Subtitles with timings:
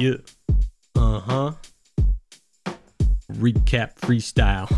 [0.00, 0.16] Yeah.
[0.96, 1.52] Uh huh.
[3.32, 4.74] Recap freestyle.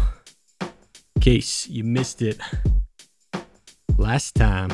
[1.20, 2.40] Case you missed it.
[3.96, 4.72] Last time.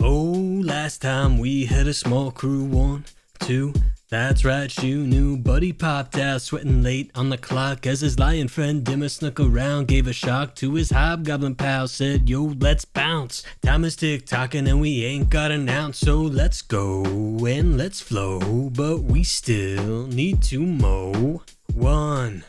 [0.00, 0.32] Oh,
[0.64, 2.64] last time we had a small crew.
[2.64, 3.04] One,
[3.40, 3.74] two.
[4.14, 5.36] That's right, you knew.
[5.36, 9.88] Buddy popped out, sweating late on the clock as his lion friend Dimmer snuck around,
[9.88, 13.42] gave a shock to his hobgoblin pal, said, Yo, let's bounce.
[13.62, 17.02] Time is tick tocking and we ain't got an ounce, so let's go
[17.44, 18.70] and let's flow.
[18.70, 21.42] But we still need to mow.
[21.74, 22.44] One,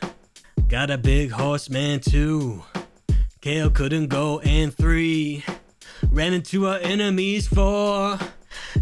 [0.68, 2.62] got a big horse man, two.
[3.40, 5.44] Kale couldn't go, and three.
[6.12, 8.20] Ran into our enemies, four.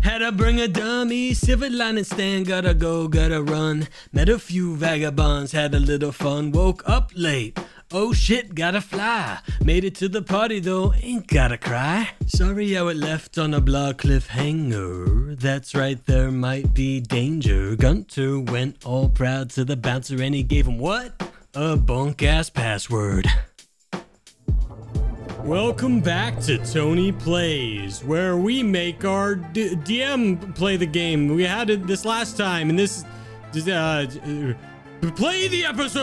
[0.02, 3.88] Had to bring a dummy, silver lining stand, gotta go, gotta run.
[4.12, 7.58] Met a few vagabonds, had a little fun, woke up late.
[7.92, 9.38] Oh shit, gotta fly.
[9.62, 12.10] Made it to the party though, ain't gotta cry.
[12.26, 15.38] Sorry how it left on a blog cliffhanger.
[15.38, 17.76] That's right, there might be danger.
[17.76, 21.12] Gunter went all proud to the bouncer and he gave him what?
[21.54, 23.28] A bunk ass password.
[25.44, 31.28] Welcome back to Tony Plays, where we make our D- DM play the game.
[31.28, 33.04] We had it this last time, and this,
[33.54, 34.06] uh,
[35.14, 36.00] play the episode.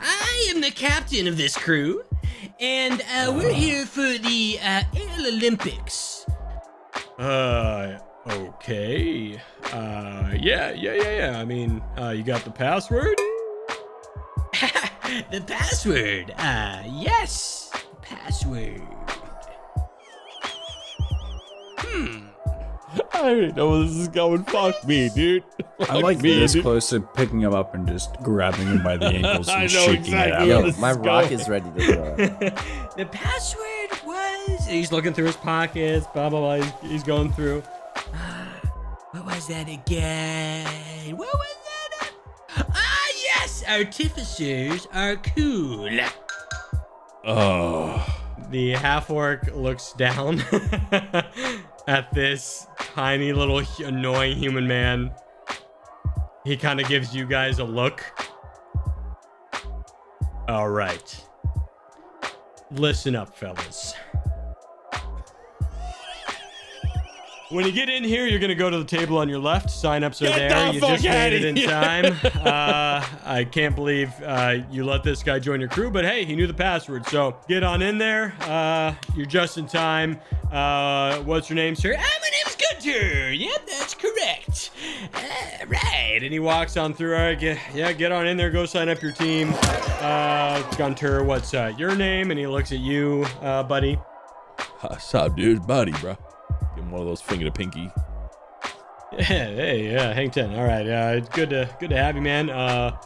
[0.00, 2.02] I am the captain of this crew,
[2.58, 6.26] and uh, we're here for the uh, Ale Olympics.
[7.20, 9.40] Uh, okay.
[9.72, 11.38] Uh, yeah, yeah, yeah, yeah.
[11.38, 13.14] I mean, uh, you got the password?
[15.30, 16.32] The password.
[16.38, 17.70] Uh, yes.
[18.02, 18.80] Password.
[21.78, 22.26] Hmm.
[23.14, 24.44] I already know where this is going.
[24.44, 25.44] Fuck me, dude.
[25.78, 26.62] Fuck I'm like me, this dude.
[26.62, 29.80] close to picking him up and just grabbing him by the ankles I and know
[29.86, 30.74] shaking exactly it out.
[30.74, 31.32] Yo, my is rock going.
[31.32, 32.16] is ready to go.
[32.96, 34.66] The password was.
[34.66, 36.66] He's looking through his pockets, blah, blah, blah.
[36.82, 37.62] He's, he's going through.
[39.12, 40.66] What was that again?
[41.18, 42.10] What was that?
[42.74, 42.91] Ah,
[43.62, 43.78] yes.
[43.78, 45.88] Artificers are cool.
[47.24, 48.04] Oh,
[48.50, 50.40] The half orc looks down
[51.86, 55.12] at this tiny little annoying human man.
[56.44, 58.02] He kind of gives you guys a look.
[60.48, 61.24] All right.
[62.72, 63.94] Listen up, fellas.
[67.52, 69.68] When you get in here, you're gonna go to the table on your left.
[69.68, 70.68] Sign-ups are Get there.
[70.68, 71.68] the you fuck just made it in here.
[71.68, 72.06] time.
[72.24, 76.34] uh, I can't believe uh, you let this guy join your crew, but hey, he
[76.34, 77.06] knew the password.
[77.08, 78.32] So get on in there.
[78.40, 80.18] Uh, you're just in time.
[80.50, 81.94] Uh, what's your name, sir?
[81.94, 83.32] Ah, my name's Gunter.
[83.34, 84.70] Yep, that's correct.
[85.12, 86.20] Uh, right.
[86.22, 87.14] And he walks on through.
[87.14, 88.50] All right, get, yeah, get on in there.
[88.50, 89.52] Go sign up your team.
[90.00, 92.30] Uh, Gunter, what's uh, your name?
[92.30, 93.94] And he looks at you, uh, buddy.
[94.80, 95.66] what's up, dude?
[95.66, 96.16] Buddy, bro.
[96.82, 97.90] Give him one of those finger to pinky.
[99.14, 100.54] Yeah, hey, yeah, Hang Ten.
[100.54, 102.48] All right, uh, it's good to good to have you, man.
[102.48, 102.96] Uh,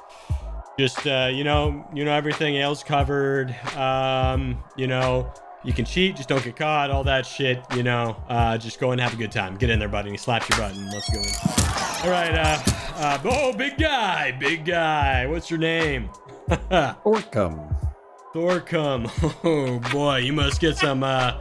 [0.79, 3.51] just uh, you know, you know everything else covered.
[3.77, 6.93] Um, you know, you can cheat, just don't get caught.
[6.93, 8.23] All that shit, you know.
[8.29, 9.57] Uh, just go and have a good time.
[9.57, 10.11] Get in there, buddy.
[10.11, 10.89] And he slaps your button.
[10.91, 11.19] Let's go.
[11.19, 12.07] In.
[12.07, 12.33] All right.
[12.33, 12.59] Uh,
[12.99, 15.27] uh, oh, big guy, big guy.
[15.27, 16.09] What's your name?
[16.49, 17.73] Orcum.
[18.37, 19.11] Thorkom.
[19.45, 21.33] Oh boy, you must get some uh,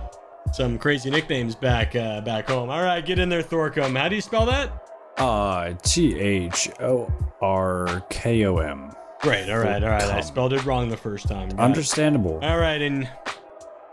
[0.53, 2.69] some crazy nicknames back uh, back home.
[2.69, 3.97] All right, get in there, Thorkom.
[3.97, 4.71] How do you spell that?
[5.17, 7.11] Uh, T H O
[7.41, 8.91] R K O M.
[9.21, 9.49] Great.
[9.49, 9.81] All right.
[9.83, 10.03] All right.
[10.03, 11.49] I spelled it wrong the first time.
[11.49, 11.63] Got it.
[11.63, 12.39] Understandable.
[12.43, 12.81] All right.
[12.81, 13.09] And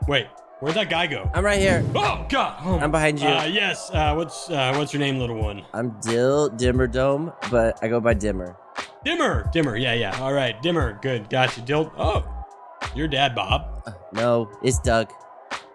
[0.08, 0.26] wait,
[0.60, 1.30] where'd that guy go?
[1.32, 1.84] I'm right here.
[1.94, 2.60] Oh God.
[2.64, 3.28] Oh, I'm behind you.
[3.28, 3.90] Uh, yes.
[3.92, 5.64] Uh, what's uh, what's your name, little one?
[5.72, 8.56] I'm Dill Dimmer Dome, but I go by Dimmer.
[9.04, 9.48] Dimmer.
[9.52, 9.76] Dimmer.
[9.76, 9.94] Yeah.
[9.94, 10.18] Yeah.
[10.20, 10.60] All right.
[10.60, 10.98] Dimmer.
[11.02, 11.30] Good.
[11.30, 11.60] Gotcha.
[11.62, 11.92] Dill.
[11.96, 12.24] Oh,
[12.94, 13.82] your dad, Bob.
[13.86, 15.12] Uh, No, it's Doug.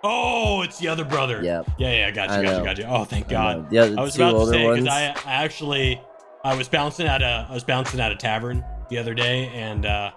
[0.09, 1.44] Oh, it's the other brother.
[1.44, 1.69] Yep.
[1.78, 1.91] Yeah.
[1.91, 2.12] Yeah.
[2.12, 2.34] Gotcha.
[2.34, 2.57] I Gotcha.
[2.57, 2.63] know.
[2.63, 2.90] Gotcha.
[2.90, 3.75] Oh, thank God.
[3.75, 6.01] other I was about to say because I, I actually
[6.45, 9.85] I was bouncing at a I was bouncing at a tavern the other day and
[9.85, 10.12] uh,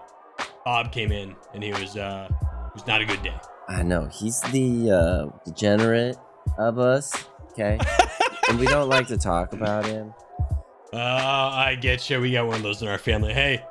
[0.63, 3.35] Bob came in and he was uh, it was not a good day.
[3.67, 6.17] I know he's the uh, degenerate
[6.57, 7.13] of us.
[7.51, 7.77] Okay,
[8.49, 10.13] and we don't like to talk about him.
[10.93, 12.21] Uh, I get you.
[12.21, 13.33] We got one of those in our family.
[13.33, 13.65] Hey,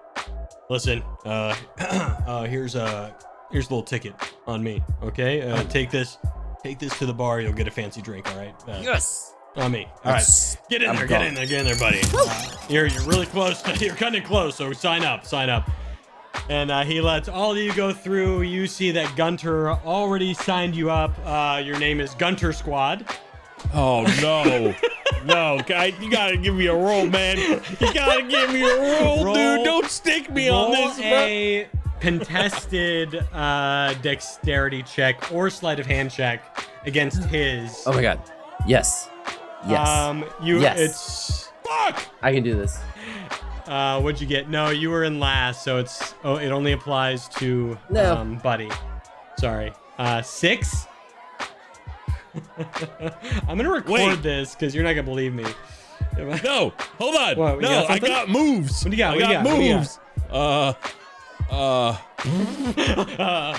[0.68, 1.02] listen.
[1.24, 3.14] Uh, uh, here's a
[3.52, 4.14] here's a little ticket
[4.46, 4.82] on me.
[5.02, 6.18] Okay, uh, take this.
[6.62, 7.40] Take this to the bar.
[7.40, 8.30] You'll get a fancy drink.
[8.30, 8.54] All right.
[8.68, 9.34] Uh, Yes.
[9.56, 9.88] On me.
[10.04, 10.56] All right.
[10.68, 11.06] Get in I'm there.
[11.06, 11.46] Get in there.
[11.46, 12.00] Get in there, buddy.
[12.14, 13.62] Uh, you're you're really close.
[13.80, 14.54] you're kind of close.
[14.56, 15.26] So sign up.
[15.26, 15.68] Sign up.
[16.48, 18.42] And uh, he lets all of you go through.
[18.42, 21.12] You see that Gunter already signed you up.
[21.26, 23.04] Uh, your name is Gunter Squad.
[23.74, 24.74] Oh no,
[25.24, 27.36] no, guy, you gotta give me a roll, man.
[27.38, 29.64] You gotta give me a roll, Roll- dude.
[29.64, 31.04] Don't stick me on this, bro.
[31.06, 31.68] a
[32.00, 37.82] contested uh, dexterity check or sleight of hand check against his.
[37.86, 38.20] Oh my god.
[38.66, 39.08] Yes.
[39.68, 39.88] Yes.
[39.88, 40.60] Um, you.
[40.60, 40.78] Yes.
[40.80, 41.46] It's.
[41.66, 42.06] Fuck Fuck!
[42.22, 42.78] I can do this.
[43.66, 44.48] Uh, what'd you get?
[44.50, 48.16] No, you were in last, so it's oh, it only applies to No.
[48.16, 48.68] um, Buddy.
[49.38, 49.72] Sorry.
[49.98, 50.86] Uh, six.
[53.48, 54.22] I'm gonna record Wait.
[54.22, 55.44] this because you're not gonna believe me.
[56.16, 57.36] No, hold on.
[57.36, 58.82] What, no, got I got moves.
[58.82, 59.12] What do you got?
[59.12, 59.50] I What do you got got?
[59.50, 59.78] What do you got?
[59.78, 60.00] moves.
[60.30, 60.72] Uh,
[61.50, 61.96] uh,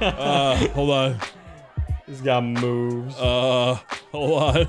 [0.00, 1.18] uh, hold on.
[2.06, 3.14] This guy moves.
[3.18, 3.78] Uh,
[4.12, 4.68] hold on.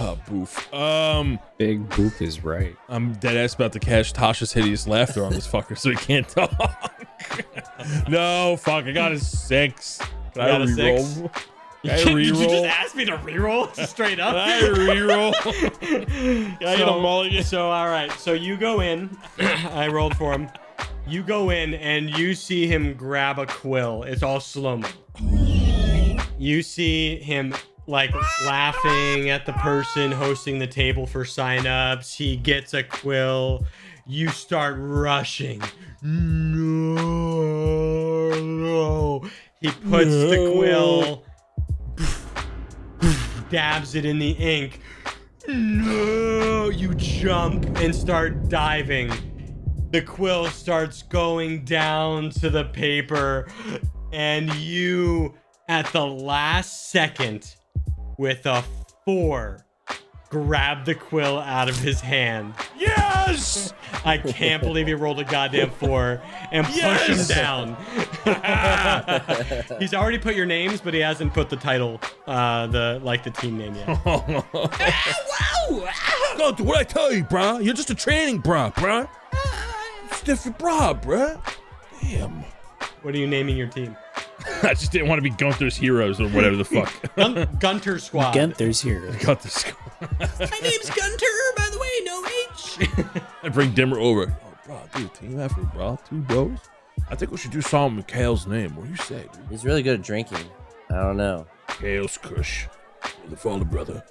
[0.00, 0.74] oh, boof.
[0.74, 2.76] Um, Big Boop is right.
[2.90, 6.28] I'm dead ass about to catch Tasha's hideous laughter on this fucker, so he can't
[6.28, 6.52] talk.
[8.08, 8.84] no, fuck.
[8.84, 9.98] I got a six.
[10.34, 11.30] Can I got a reroll?
[11.32, 11.44] six?
[11.84, 14.34] I Did you just ask me to reroll straight up?
[14.34, 15.34] I reroll?
[16.66, 17.44] I a mulligan?
[17.44, 19.16] So all right, so you go in.
[19.38, 20.48] I rolled for him.
[21.06, 24.04] You go in and you see him grab a quill.
[24.04, 24.88] It's all slow mo.
[26.38, 27.54] You see him
[27.86, 28.14] like
[28.46, 32.16] laughing at the person hosting the table for signups.
[32.16, 33.66] He gets a quill.
[34.06, 35.62] You start rushing.
[36.02, 36.94] No,
[38.40, 39.24] no.
[39.60, 41.22] He puts the quill,
[43.54, 44.80] dabs it in the ink.
[45.46, 49.12] No, you jump and start diving.
[49.92, 53.46] The quill starts going down to the paper,
[54.12, 55.34] and you,
[55.68, 57.54] at the last second,
[58.18, 58.64] with a
[59.04, 59.63] four,
[60.34, 62.54] grab the quill out of his hand.
[62.76, 63.72] Yes!
[64.04, 66.20] I can't believe he rolled a goddamn four
[66.50, 67.76] and push him down.
[69.78, 73.30] He's already put your names, but he hasn't put the title, uh, the like the
[73.30, 73.86] team name yet.
[75.64, 75.88] Wow!
[76.36, 77.64] Go do what I tell you, bruh.
[77.64, 79.08] You're just a training bra, bruh.
[80.06, 81.40] It's different bra, bruh.
[82.02, 82.44] Damn.
[83.02, 83.96] What are you naming your team?
[84.62, 86.92] I just didn't want to be Gunther's heroes or whatever the fuck.
[87.16, 88.34] Gun- Gunter Squad.
[88.34, 89.10] Gunther's here.
[89.22, 89.64] Gunther's.
[90.20, 93.22] My name's Gunter, by the way, no H.
[93.42, 94.34] I bring Dimmer over.
[94.44, 95.98] Oh, bro, dude, team effort, bro.
[96.08, 96.58] Two bros.
[97.08, 98.76] I think we should do something with Kale's name.
[98.76, 99.42] What do you say, dude?
[99.50, 100.44] He's really good at drinking.
[100.90, 101.46] I don't know.
[101.68, 102.66] Kale's Kush.
[103.00, 104.04] For the fallen brother.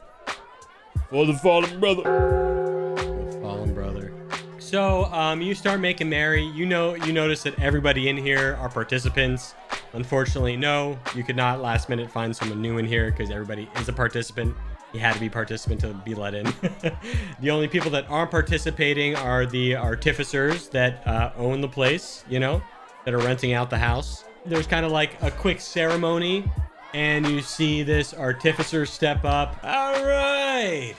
[1.09, 2.03] For the fallen brother.
[2.03, 4.13] The Fallen brother.
[4.59, 6.43] So, um, you start making merry.
[6.43, 9.53] You know, you notice that everybody in here are participants.
[9.93, 13.87] Unfortunately, no, you could not last minute find someone new in here because everybody is
[13.89, 14.55] a participant.
[14.93, 16.45] You had to be participant to be let in.
[17.39, 22.23] the only people that aren't participating are the artificers that uh, own the place.
[22.29, 22.61] You know,
[23.05, 24.23] that are renting out the house.
[24.45, 26.49] There's kind of like a quick ceremony,
[26.93, 29.57] and you see this artificer step up.
[29.63, 30.95] All right.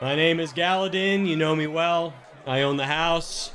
[0.00, 1.26] My name is Galadin.
[1.26, 2.14] You know me well.
[2.46, 3.52] I own the house.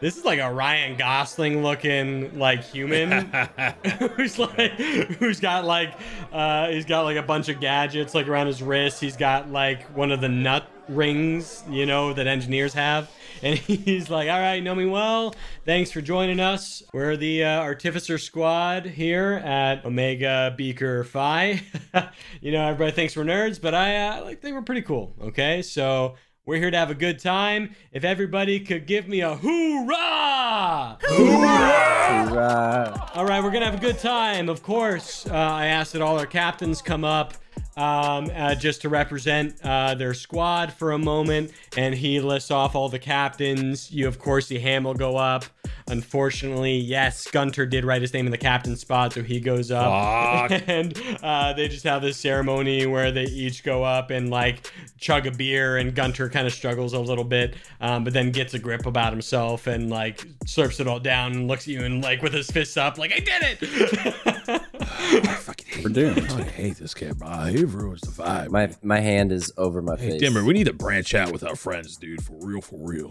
[0.00, 3.26] This is like a Ryan Gosling looking like human
[4.16, 5.92] who's like who's got like
[6.32, 8.98] uh he's got like a bunch of gadgets like around his wrist.
[9.00, 13.10] He's got like one of the nut rings, you know, that engineers have.
[13.42, 15.34] And he's like, "All right, know me well.
[15.64, 16.82] Thanks for joining us.
[16.92, 21.62] We're the uh, Artificer Squad here at Omega Beaker Phi.
[22.40, 25.14] you know, everybody thinks we're nerds, but I uh, like think we're pretty cool.
[25.22, 26.16] Okay, so
[26.50, 27.76] we're here to have a good time.
[27.92, 30.98] If everybody could give me a hoorah!
[31.00, 33.10] Hoorah.
[33.14, 34.48] All right, we're gonna have a good time.
[34.48, 37.34] Of course, uh, I asked that all our captains come up
[37.80, 42.74] um, uh, just to represent uh, their squad for a moment, and he lists off
[42.74, 43.90] all the captains.
[43.90, 45.46] You, of course, see Hamill go up.
[45.88, 50.50] Unfortunately, yes, Gunter did write his name in the captain spot, so he goes up.
[50.50, 50.62] Fuck.
[50.68, 55.26] and uh, they just have this ceremony where they each go up and like chug
[55.26, 58.58] a beer, and Gunter kind of struggles a little bit, um, but then gets a
[58.58, 62.20] grip about himself and like slurps it all down and looks at you and like
[62.20, 64.62] with his fists up, like I did it.
[65.82, 66.30] We're doomed.
[66.30, 67.44] I hate this kid, bro.
[67.44, 68.50] He ruins the vibe.
[68.50, 70.20] My my hand is over my hey, face.
[70.20, 72.22] Dimmer, we need to branch out with our friends, dude.
[72.22, 73.10] For real, for real.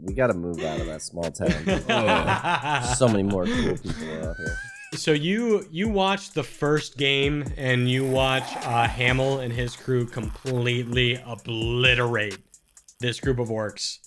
[0.00, 1.52] We gotta move out of that small town.
[1.88, 2.96] Ugh.
[2.96, 4.56] so many more cool people out here.
[4.94, 10.06] So you you watch the first game and you watch uh, Hamill and his crew
[10.06, 12.38] completely obliterate
[13.00, 13.98] this group of orcs.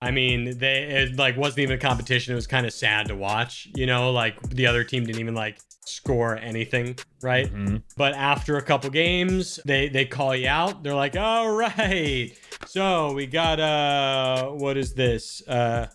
[0.00, 2.32] I mean, they it like wasn't even a competition.
[2.32, 3.68] It was kind of sad to watch.
[3.74, 7.52] You know, like the other team didn't even like score anything, right?
[7.52, 7.82] Mhm.
[7.96, 10.82] But after a couple games, they they call you out.
[10.82, 12.30] They're like, "All right,
[12.66, 15.46] so we got uh, what is this?
[15.48, 15.86] Uh,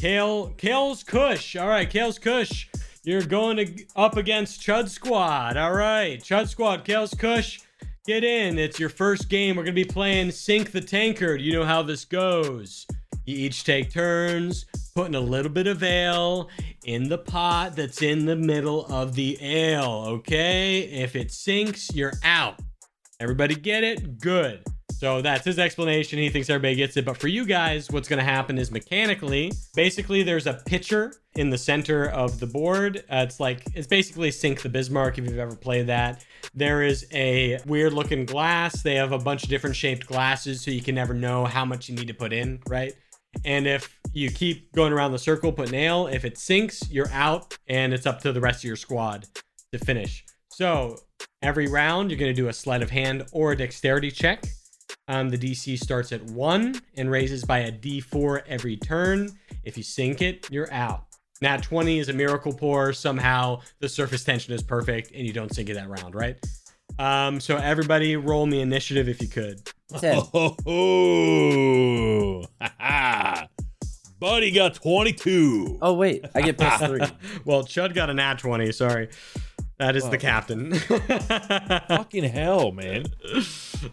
[0.00, 1.56] Kale Kale's Kush.
[1.56, 2.68] All right, Kale's Kush.
[3.04, 5.56] You're going to, up against Chud Squad.
[5.56, 7.60] All right, Chud Squad, Kale's Kush.
[8.06, 8.58] Get in.
[8.58, 9.56] It's your first game.
[9.56, 11.40] We're gonna be playing Sink the Tankard.
[11.40, 12.86] You know how this goes.
[13.26, 16.50] You each take turns putting a little bit of ale
[16.84, 20.04] in the pot that's in the middle of the ale.
[20.08, 22.58] Okay, if it sinks, you're out.
[23.20, 24.20] Everybody get it?
[24.20, 24.64] Good.
[24.92, 26.18] So that's his explanation.
[26.18, 27.04] He thinks everybody gets it.
[27.04, 31.50] But for you guys, what's going to happen is mechanically, basically, there's a pitcher in
[31.50, 32.98] the center of the board.
[33.10, 36.24] Uh, it's like, it's basically Sink the Bismarck if you've ever played that.
[36.54, 38.82] There is a weird looking glass.
[38.82, 41.88] They have a bunch of different shaped glasses, so you can never know how much
[41.88, 42.94] you need to put in, right?
[43.44, 47.56] And if you keep going around the circle, put nail, if it sinks, you're out,
[47.66, 49.26] and it's up to the rest of your squad
[49.72, 50.24] to finish.
[50.50, 50.98] So
[51.40, 54.44] every round, you're going to do a sleight of hand or a dexterity check.
[55.08, 59.30] Um, the DC starts at one and raises by a D4 every turn.
[59.64, 61.06] If you sink it, you're out.
[61.40, 62.92] Nat 20 is a miracle pour.
[62.92, 66.36] Somehow the surface tension is perfect and you don't sink it that round, right?
[66.98, 69.60] Um, so everybody roll me initiative if you could.
[69.98, 70.22] Ten.
[70.34, 70.56] Oh,
[74.20, 75.78] buddy got 22.
[75.82, 77.00] Oh wait, I get plus three.
[77.44, 78.72] well, Chud got a nat 20.
[78.72, 79.08] Sorry.
[79.78, 80.74] That is the captain.
[80.74, 83.06] Fucking hell, man.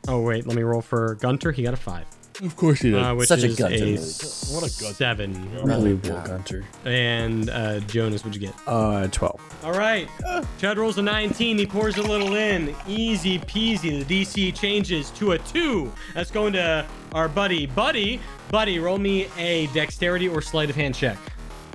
[0.07, 0.45] oh, wait.
[0.45, 1.51] Let me roll for Gunter.
[1.51, 2.05] He got a five.
[2.41, 2.99] Of course he did.
[2.99, 4.51] Uh, which Such a is Gunter a move.
[4.51, 4.95] What a Gunter.
[4.95, 5.57] seven.
[5.57, 6.25] Unbelievable, God.
[6.27, 6.65] Gunter.
[6.85, 8.55] And uh, Jonas, what'd you get?
[8.65, 9.59] Uh, 12.
[9.65, 10.07] All right.
[10.59, 11.57] Chud rolls a 19.
[11.57, 12.73] He pours a little in.
[12.87, 14.05] Easy peasy.
[14.05, 15.91] The DC changes to a 2.
[16.13, 17.65] That's going to our buddy.
[17.65, 21.17] Buddy, buddy, roll me a dexterity or sleight of hand check.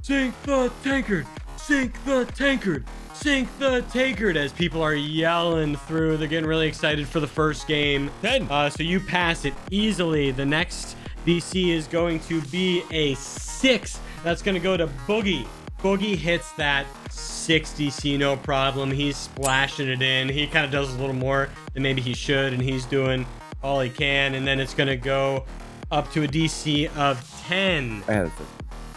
[0.03, 1.27] Sink the tankard.
[1.57, 2.85] Sink the tankard.
[3.15, 6.17] Sink the tankard as people are yelling through.
[6.17, 8.11] They're getting really excited for the first game.
[8.23, 8.49] 10.
[8.51, 10.33] Uh, so you pass it easily.
[10.33, 14.01] The next DC is going to be a six.
[14.25, 15.47] That's going to go to Boogie.
[15.79, 18.91] Boogie hits that 60 C no problem.
[18.91, 20.29] He's splashing it in.
[20.29, 23.25] He kind of does a little more than maybe he should, and he's doing
[23.63, 24.35] all he can.
[24.35, 25.45] And then it's going to go
[25.91, 28.03] up to a DC of 10.
[28.09, 28.31] I had a.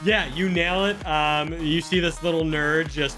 [0.04, 1.06] Yeah, you nail it.
[1.06, 3.18] Um, you see this little nerd just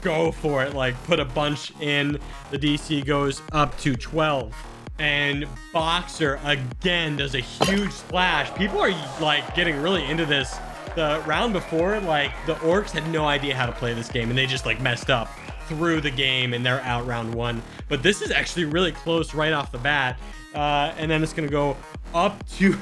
[0.00, 2.18] go for it, like put a bunch in.
[2.50, 4.54] The DC goes up to 12.
[4.98, 8.52] And Boxer again does a huge splash.
[8.56, 8.90] People are
[9.20, 10.58] like getting really into this.
[10.96, 14.38] The round before, like the orcs had no idea how to play this game and
[14.38, 15.30] they just like messed up
[15.68, 17.62] through the game and they're out round one.
[17.88, 20.18] But this is actually really close right off the bat.
[20.54, 21.76] Uh, and then it's gonna go
[22.14, 22.76] up to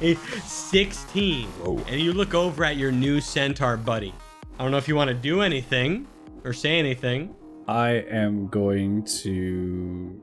[0.44, 1.48] 16.
[1.86, 4.12] And you look over at your new centaur buddy.
[4.58, 6.08] I don't know if you want to do anything
[6.46, 7.34] or say anything.
[7.68, 10.20] I am going to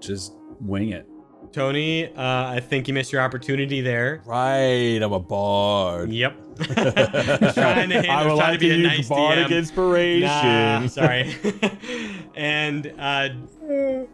[0.00, 1.06] just wing it.
[1.52, 4.22] Tony, uh, I think you missed your opportunity there.
[4.24, 6.10] Right, I'm a bard.
[6.10, 6.38] Yep.
[6.58, 9.46] Just trying to, I I would was trying like to be to a nice bardic
[9.48, 9.58] DM.
[9.58, 10.20] inspiration.
[10.28, 11.34] Nah, sorry.
[12.34, 13.28] and uh,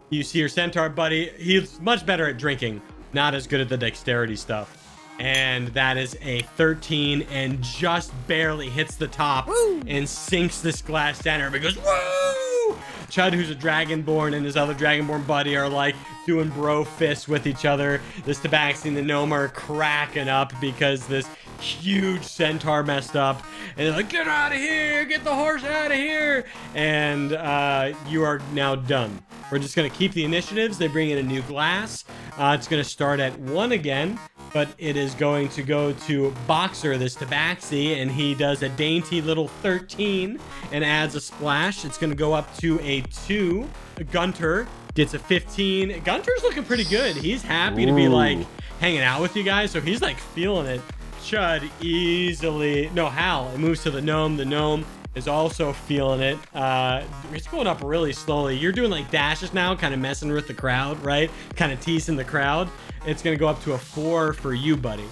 [0.09, 1.29] you see your centaur buddy.
[1.37, 2.81] He's much better at drinking,
[3.13, 4.78] not as good at the dexterity stuff.
[5.19, 9.49] And that is a 13 and just barely hits the top
[9.85, 11.41] and sinks this glass down.
[11.41, 12.77] Everybody goes, woo!
[13.09, 15.95] Chud, who's a dragonborn, and his other dragonborn buddy are like
[16.25, 18.01] doing bro fists with each other.
[18.25, 21.27] This Tabaxi and the gnome are cracking up because this
[21.59, 23.43] huge centaur messed up.
[23.77, 26.45] And they're like, get out of here, get the horse out of here.
[26.75, 29.21] And uh, you are now done.
[29.51, 30.77] We're just going to keep the initiatives.
[30.77, 32.05] They bring in a new glass.
[32.37, 34.19] Uh, it's going to start at one again,
[34.53, 39.21] but it is going to go to Boxer, this Tabaxi, and he does a dainty
[39.21, 40.39] little 13
[40.71, 41.83] and adds a splash.
[41.83, 43.67] It's going to go up to a 2.
[44.11, 44.65] Gunter
[44.99, 46.01] gets a 15.
[46.03, 47.15] Gunter's looking pretty good.
[47.15, 48.37] He's happy to be like
[48.81, 50.81] hanging out with you guys, so he's like feeling it.
[51.21, 52.89] Chud easily.
[52.93, 53.49] No, Hal.
[53.53, 54.35] It moves to the gnome.
[54.35, 56.37] The gnome is also feeling it.
[56.53, 58.57] Uh, it's going up really slowly.
[58.57, 61.31] You're doing like dashes now, kind of messing with the crowd, right?
[61.55, 62.67] Kind of teasing the crowd.
[63.05, 65.05] It's gonna go up to a four for you, buddy.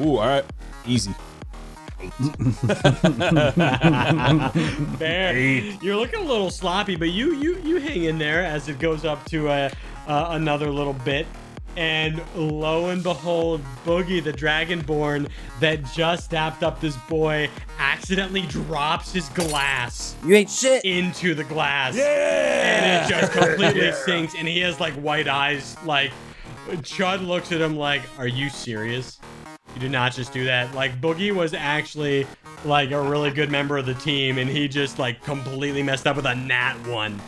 [0.00, 0.44] Ooh, all right.
[0.86, 1.14] Easy.
[4.98, 5.36] Fair.
[5.36, 9.04] You're looking a little sloppy, but you you you hang in there as it goes
[9.04, 9.70] up to a,
[10.06, 11.26] uh, another little bit.
[11.76, 15.28] And lo and behold, Boogie the Dragonborn
[15.60, 20.82] that just dapped up this boy accidentally drops his glass You ain't shit.
[20.86, 21.94] into the glass.
[21.94, 22.04] Yeah.
[22.04, 25.76] And it just completely sinks, and he has like white eyes.
[25.84, 26.12] Like,
[26.78, 29.18] Chud looks at him like, Are you serious?
[29.74, 30.74] You did not just do that.
[30.74, 32.26] Like, Boogie was actually
[32.64, 36.16] like a really good member of the team, and he just like completely messed up
[36.16, 37.20] with a nat one.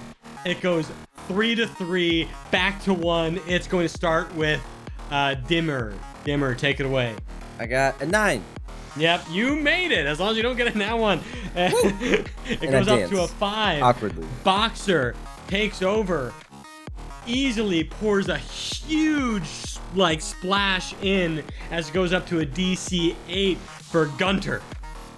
[0.46, 0.90] It goes
[1.26, 3.40] three to three, back to one.
[3.46, 4.62] It's going to start with
[5.10, 5.94] uh, Dimmer.
[6.24, 7.14] Dimmer, take it away.
[7.58, 8.42] I got a nine.
[8.96, 10.06] Yep, you made it.
[10.06, 11.20] As long as you don't get a nat one,
[11.54, 12.30] it
[12.62, 13.82] And goes up to a five.
[13.82, 14.26] Awkwardly.
[14.42, 15.14] Boxer
[15.46, 16.32] takes over,
[17.26, 23.58] easily pours a huge like splash in as it goes up to a DC 8
[23.58, 24.62] for Gunter.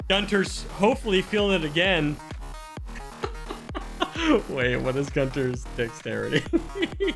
[0.08, 2.16] Gunter's hopefully feeling it again.
[4.48, 6.42] Wait, what is Gunter's dexterity?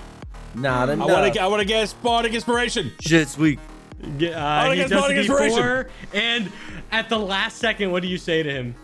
[0.54, 1.08] Not I enough.
[1.10, 1.40] want to.
[1.40, 2.92] I want to guess Bardic inspiration.
[3.00, 3.58] Shit's weak.
[4.18, 5.58] Ge- Uh, he guess does Bardic the Inspiration.
[5.58, 6.52] D4, and
[6.92, 8.74] at the last second, what do you say to him?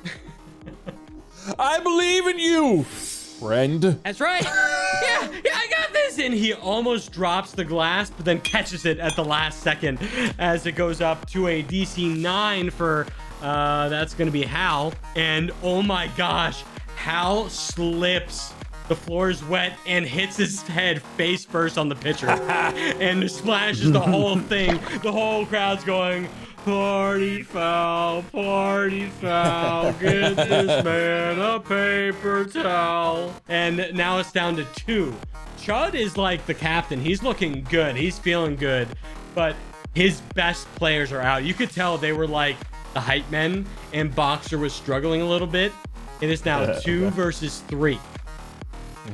[1.59, 3.83] I believe in you, friend.
[4.05, 4.43] That's right.
[4.45, 5.90] yeah, yeah, I got
[6.21, 9.99] And he almost drops the glass, but then catches it at the last second
[10.39, 13.07] as it goes up to a DC 9 for,
[13.41, 14.93] uh, that's going to be Hal.
[15.17, 16.63] And oh my gosh,
[16.97, 18.53] Hal slips.
[18.89, 23.91] The floor is wet and hits his head face first on the pitcher and splashes
[23.91, 24.79] the whole thing.
[25.03, 26.29] The whole crowd's going,
[26.65, 33.35] Party foul, party foul, get this man a paper towel.
[33.49, 35.15] And now it's down to two.
[35.57, 37.01] Chud is like the captain.
[37.01, 37.97] He's looking good.
[37.97, 38.89] He's feeling good.
[39.35, 39.57] But
[39.95, 41.45] his best players are out.
[41.45, 42.57] You could tell they were like
[42.93, 45.73] the hype men, and Boxer was struggling a little bit.
[46.21, 47.99] It is now two versus three.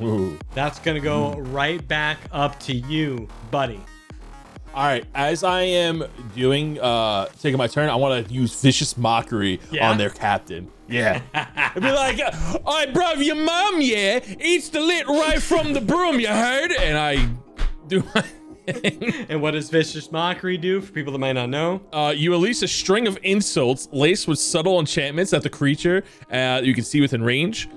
[0.01, 0.37] Ooh.
[0.53, 3.79] That's going to go right back up to you, buddy.
[4.77, 6.03] All right, as I am
[6.35, 9.89] doing, uh, taking my turn, I want to use vicious mockery Yeah?
[9.89, 10.69] on their captain.
[10.87, 12.19] Yeah, I'd be like,
[12.63, 16.19] "All right, bro, your mom, yeah, eats the lit right from the broom.
[16.19, 17.27] You heard?" And I
[17.87, 18.03] do.
[18.13, 18.23] My
[19.29, 21.81] And what does Vicious Mockery do for people that might not know?
[21.91, 26.61] uh, you release a string of insults laced with subtle enchantments that the creature uh,
[26.63, 27.67] you can see within range.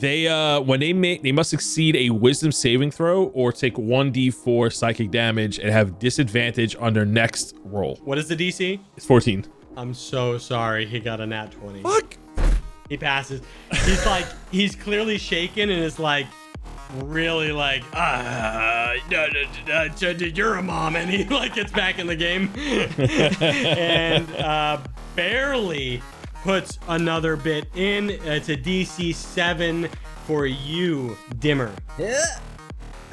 [0.00, 4.10] They uh, when they make they must succeed a Wisdom saving throw or take one
[4.10, 7.96] d4 psychic damage and have disadvantage on their next roll.
[8.02, 8.80] What is the DC?
[8.96, 9.44] It's 14.
[9.76, 10.86] I'm so sorry.
[10.86, 11.82] He got a nat 20.
[11.82, 12.16] Fuck.
[12.88, 13.42] He passes.
[13.84, 16.26] He's like, he's clearly shaken and is like,
[16.96, 20.96] really like, uh, you're a mom.
[20.96, 24.80] And he like gets back in the game and uh,
[25.14, 26.02] barely
[26.42, 28.10] puts another bit in.
[28.10, 29.88] It's a DC 7
[30.26, 31.72] for you, Dimmer.
[31.98, 32.24] Yeah.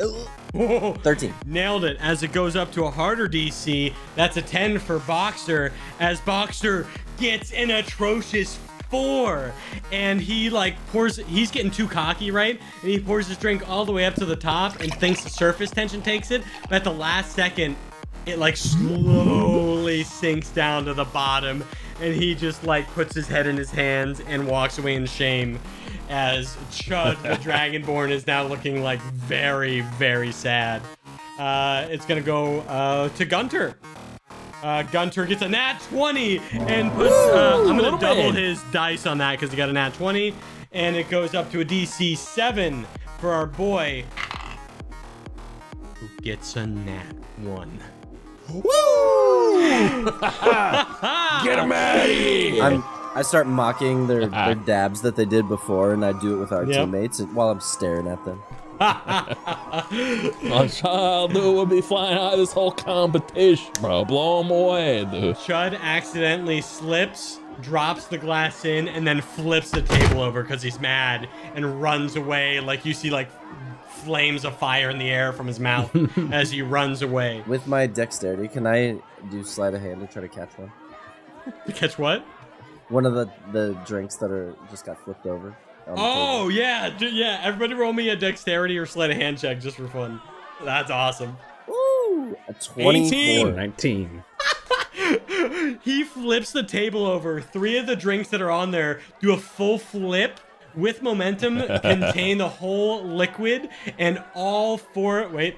[0.02, 0.26] Ooh.
[0.54, 0.94] Whoa.
[0.94, 1.34] 13.
[1.46, 1.98] Nailed it.
[2.00, 5.72] As it goes up to a harder DC, that's a 10 for Boxer.
[6.00, 9.52] As Boxer gets an atrocious four,
[9.92, 11.18] and he like pours.
[11.18, 12.60] He's getting too cocky, right?
[12.82, 15.30] And he pours his drink all the way up to the top and thinks the
[15.30, 16.44] surface tension takes it.
[16.64, 17.76] But at the last second,
[18.26, 21.64] it like slowly sinks down to the bottom,
[22.02, 25.60] and he just like puts his head in his hands and walks away in shame.
[26.10, 30.82] As Chud, the Dragonborn, is now looking like very, very sad.
[31.38, 33.78] Uh, it's gonna go uh, to Gunter.
[34.64, 37.14] Uh, Gunter gets a nat 20 and puts.
[37.14, 40.34] Uh, I'm gonna double his dice on that because he got a nat 20,
[40.72, 42.88] and it goes up to a DC 7
[43.20, 44.04] for our boy,
[45.96, 47.97] who gets a nat 1.
[51.44, 52.64] Get him out of here.
[52.64, 52.84] I'm,
[53.16, 56.52] I start mocking their, their dabs that they did before, and I do it with
[56.52, 56.76] our Yep.
[56.86, 58.42] teammates while I'm staring at them.
[58.80, 64.06] My child dude, will be flying out of this whole competition, bro.
[64.06, 65.36] Blow him away, dude.
[65.36, 70.80] Chud accidentally slips, drops the glass in, and then flips the table over because he's
[70.80, 72.60] mad and runs away.
[72.60, 73.30] Like you see, like
[74.08, 75.94] flames of fire in the air from his mouth
[76.32, 77.44] as he runs away.
[77.46, 78.98] With my dexterity, can I
[79.30, 80.72] do sleight of hand to try to catch one?
[81.76, 82.22] Catch what?
[82.88, 85.58] One of the, the drinks that are just got flipped over.
[85.90, 86.52] Oh table.
[86.52, 87.42] yeah, d- yeah.
[87.44, 90.22] Everybody roll me a dexterity or sleight of hand check just for fun.
[90.64, 91.36] That's awesome.
[91.68, 92.38] Woo!
[92.48, 93.52] A 24.
[93.52, 94.24] 19.
[95.82, 97.42] he flips the table over.
[97.42, 100.40] Three of the drinks that are on there do a full flip
[100.78, 105.28] with momentum, contain the whole liquid, and all four.
[105.30, 105.58] Wait.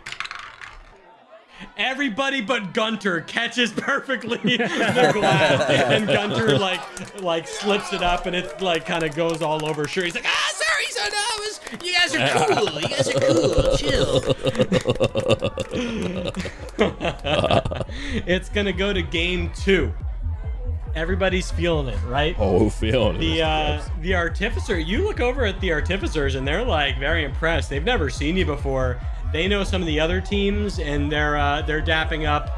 [1.75, 8.35] Everybody but Gunter catches perfectly the glass, and Gunter like like slips it up, and
[8.35, 9.85] it like kind of goes all over.
[9.85, 11.59] Sure, he's like, ah, sorry, son, I was.
[11.83, 12.81] You guys are cool.
[12.81, 13.77] You guys are cool.
[13.77, 14.23] Chill.
[18.25, 19.93] it's gonna go to game two.
[20.95, 22.35] Everybody's feeling it, right?
[22.39, 23.19] Oh, feeling it.
[23.19, 24.79] The uh, the artificer.
[24.79, 27.69] You look over at the artificers, and they're like very impressed.
[27.69, 28.99] They've never seen you before.
[29.31, 32.49] They know some of the other teams, and they're uh, they're dapping up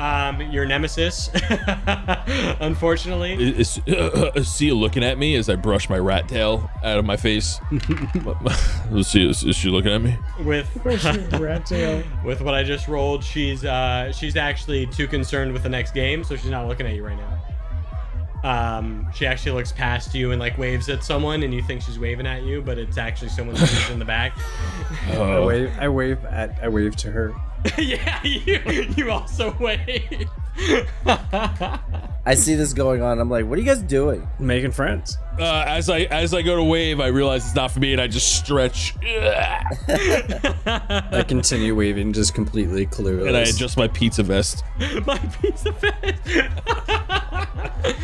[0.00, 1.30] um, your nemesis.
[2.60, 6.98] Unfortunately, Is, is, is she looking at me as I brush my rat tail out
[6.98, 7.60] of my face?
[8.92, 10.16] is, she, is, is she looking at me?
[10.40, 12.02] with Rat tail.
[12.24, 16.24] with what I just rolled, she's uh, she's actually too concerned with the next game,
[16.24, 17.38] so she's not looking at you right now.
[18.42, 21.98] Um, she actually looks past you and like waves at someone, and you think she's
[21.98, 24.36] waving at you, but it's actually someone who's in the back.
[25.08, 25.72] I Oh, wave.
[25.78, 26.58] I wave at.
[26.62, 27.34] I wave to her.
[27.78, 28.60] yeah, you
[28.96, 30.28] you also wave.
[32.26, 33.18] I see this going on.
[33.18, 34.28] I'm like, what are you guys doing?
[34.38, 35.16] Making friends.
[35.38, 38.00] Uh, as I as I go to wave, I realize it's not for me, and
[38.00, 38.94] I just stretch.
[39.02, 39.64] I
[41.26, 43.26] continue waving just completely clueless.
[43.26, 44.64] and I adjust my pizza vest.
[45.06, 46.20] my pizza vest.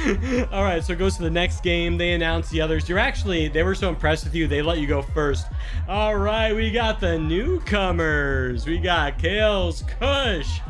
[0.53, 1.99] All right, so it goes to the next game.
[1.99, 2.89] They announce the others.
[2.89, 5.47] You're actually, they were so impressed with you, they let you go first.
[5.89, 8.67] All right, we got the newcomers.
[8.67, 10.61] We got Kale's Kush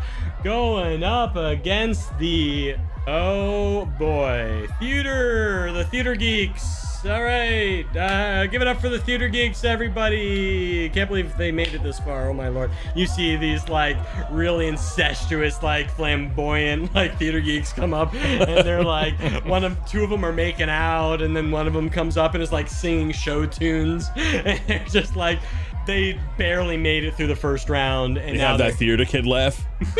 [0.42, 6.86] going up against the, oh boy, Theater, the Theater Geeks.
[7.04, 10.88] All right, uh, give it up for the theater geeks, everybody.
[10.88, 12.30] Can't believe they made it this far.
[12.30, 12.68] Oh my lord!
[12.96, 13.96] You see these like
[14.28, 20.02] really incestuous, like flamboyant, like theater geeks come up, and they're like one of two
[20.02, 22.66] of them are making out, and then one of them comes up and is like
[22.66, 25.38] singing show tunes, and they're just like
[25.86, 29.24] they barely made it through the first round, and You now have that theater kid
[29.26, 29.64] laugh.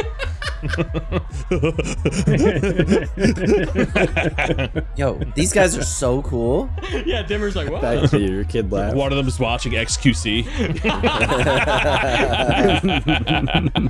[4.96, 6.70] Yo, these guys are so cool.
[7.04, 7.22] yeah.
[7.22, 7.82] Dimmer's like what?
[7.82, 8.94] That theater kid laugh.
[8.94, 10.46] One of them is watching XQC.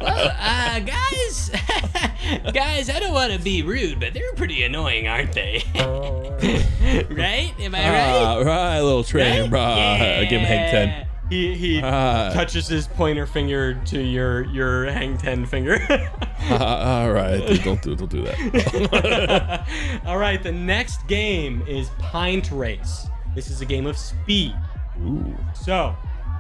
[0.07, 1.51] Uh, guys,
[2.53, 5.63] guys, I don't want to be rude, but they're pretty annoying, aren't they?
[7.11, 7.53] right?
[7.61, 8.23] Am I right?
[8.23, 9.51] Ah, right, little train, Right?
[9.51, 9.61] bro.
[9.61, 11.07] Uh, Give him Hang 10.
[11.29, 12.31] He he Ah.
[12.35, 15.79] touches his pointer finger to your your hang ten finger.
[16.51, 19.67] Ah, all right, don't do don't do that.
[20.07, 23.09] All right, the next game is Pint Race.
[23.35, 24.55] This is a game of speed.
[25.03, 25.37] Ooh.
[25.55, 25.95] So,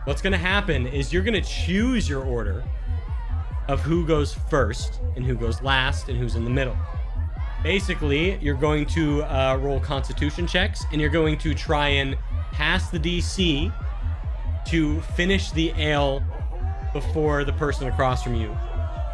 [0.04, 2.64] what's going to happen is you're going to choose your order
[3.68, 6.76] of who goes first and who goes last and who's in the middle.
[7.62, 12.16] Basically, you're going to uh, roll constitution checks and you're going to try and
[12.52, 13.72] pass the DC
[14.66, 16.22] to finish the ale
[16.92, 18.56] before the person across from you.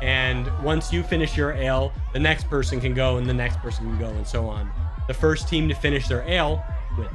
[0.02, 3.84] And once you finish your ale, the next person can go and the next person
[3.86, 4.70] can go and so on.
[5.06, 6.64] The first team to finish their ale
[6.98, 7.10] wins.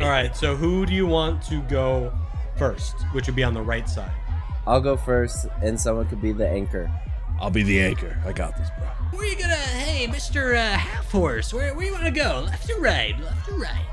[0.00, 2.12] All right, so who do you want to go
[2.56, 4.12] first, which would be on the right side?
[4.66, 6.90] I'll go first, and someone could be the anchor.
[7.38, 8.18] I'll be the anchor.
[8.24, 8.86] I got this, bro.
[9.18, 9.54] Where you gonna?
[9.56, 12.44] Hey, Mister uh, Half Horse, where where you wanna go?
[12.46, 13.18] Left or right?
[13.20, 13.84] Left or right?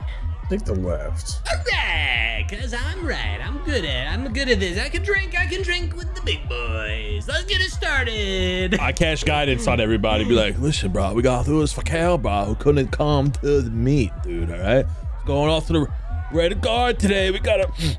[0.51, 1.39] Take the left.
[1.49, 3.39] Alright, cause I'm right.
[3.41, 4.77] I'm good at I'm good at this.
[4.77, 7.25] I can drink, I can drink with the big boys.
[7.25, 8.77] Let's get it started.
[8.77, 10.25] I cash guidance on everybody.
[10.25, 13.61] Be like, listen, bro, we got through this for Cal, bro, who couldn't come to
[13.61, 14.51] the meet, dude.
[14.51, 14.85] All right,
[15.25, 15.87] going off to the
[16.33, 17.31] red guard today.
[17.31, 17.71] We gotta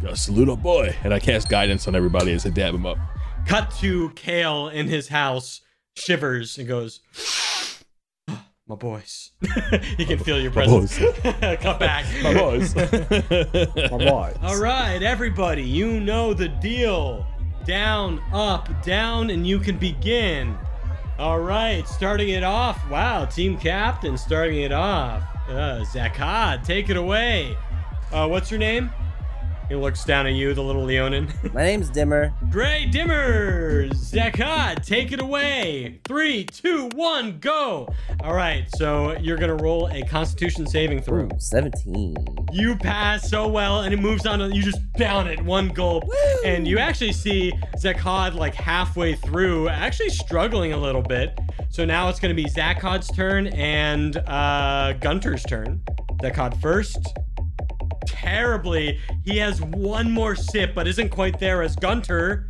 [0.00, 0.94] gotta salute our boy.
[1.02, 2.98] And I cast guidance on everybody as I dab him up.
[3.44, 5.62] Cut to Kale in his house,
[5.96, 7.00] shivers and goes,
[8.66, 9.32] "My boys."
[9.98, 10.98] you can feel your presence.
[11.22, 12.06] Cut back.
[12.22, 12.74] My boys.
[12.76, 14.36] My boys.
[14.42, 17.26] All right, everybody, you know the deal.
[17.66, 20.56] Down, up, down, and you can begin.
[21.18, 22.88] All right, starting it off.
[22.90, 25.22] Wow, team captain starting it off.
[25.48, 27.56] Uh, Zakad, take it away.
[28.12, 28.90] Uh, what's your name?
[29.68, 31.32] He looks down at you, the little Leonin.
[31.54, 32.34] My name's Dimmer.
[32.50, 36.00] Gray Dimmer, Zakad, take it away.
[36.04, 37.88] Three, two, one, go.
[38.22, 41.24] All right, so you're gonna roll a Constitution saving throw.
[41.24, 42.14] Ooh, 17.
[42.52, 44.52] You pass so well, and it moves on.
[44.52, 46.04] You just down it one gulp,
[46.44, 51.38] and you actually see Zakhad like halfway through, actually struggling a little bit.
[51.70, 55.82] So now it's going to be Zakhad's turn and uh, Gunter's turn.
[56.22, 56.98] Zakhad first.
[58.06, 62.48] Terribly, he has one more sip, but isn't quite there as Gunter.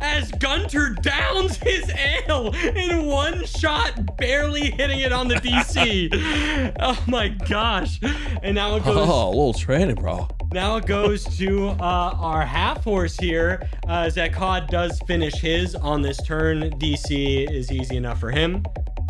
[0.00, 6.74] As Gunter downs his ale in one shot, barely hitting it on the DC.
[6.80, 8.00] oh my gosh!
[8.42, 9.08] And now it goes.
[9.08, 10.28] oh, a little training, bro.
[10.52, 13.68] Now it goes to uh, our half horse here.
[13.86, 16.70] Uh, Zakad does finish his on this turn.
[16.78, 18.64] DC is easy enough for him.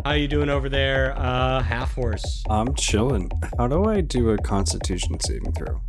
[0.05, 2.43] How you doing over there, uh, half horse?
[2.49, 3.29] I'm chilling.
[3.57, 5.81] How do I do a constitution saving throw?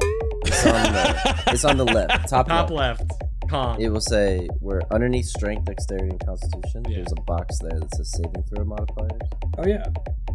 [0.44, 2.29] It's on the, it's on the left.
[2.29, 3.01] Top, Top left.
[3.01, 3.12] left,
[3.49, 3.81] con.
[3.81, 6.85] It will say we're underneath strength, dexterity, and constitution.
[6.88, 6.96] Yeah.
[6.96, 9.20] There's a box there that says saving throw modifiers.
[9.59, 9.85] Oh yeah.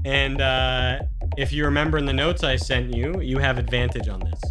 [0.06, 1.00] And uh,
[1.38, 4.42] if you remember in the notes I sent you, you have advantage on this.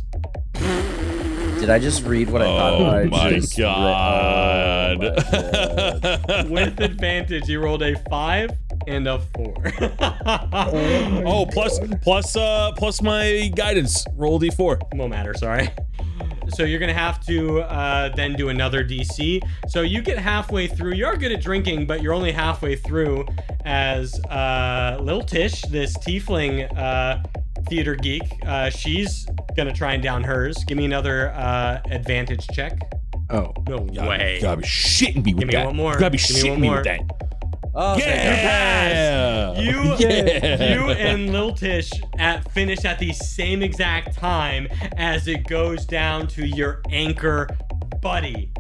[1.61, 2.73] Did I just read what I thought?
[2.75, 3.65] Oh I my just read?
[3.65, 5.25] Oh my god.
[6.29, 6.51] God.
[6.51, 8.51] With advantage, you rolled a five
[8.87, 9.55] and a four.
[11.27, 14.05] oh, plus plus uh plus my guidance.
[14.17, 14.81] Roll d4.
[14.95, 15.69] won't matter sorry
[16.51, 20.93] so you're gonna have to uh, then do another dc so you get halfway through
[20.93, 23.25] you're good at drinking but you're only halfway through
[23.65, 27.23] as uh, lil tish this tiefling uh,
[27.71, 32.79] theater geek uh, she's gonna try and down hers give me another uh, advantage check
[33.31, 33.55] Oh.
[33.67, 35.67] no way Gotta be shitting me with Give me that.
[35.67, 35.93] one more.
[35.95, 36.77] Gotta be Give me shitting one me more.
[36.77, 37.24] with that.
[37.77, 39.59] Oh, thank Yeah.
[39.59, 40.75] You, Yeah.
[40.75, 46.29] you and Lil Tish at finish at the same exact time as it goes down
[46.29, 47.49] to your anchor
[48.01, 48.53] buddy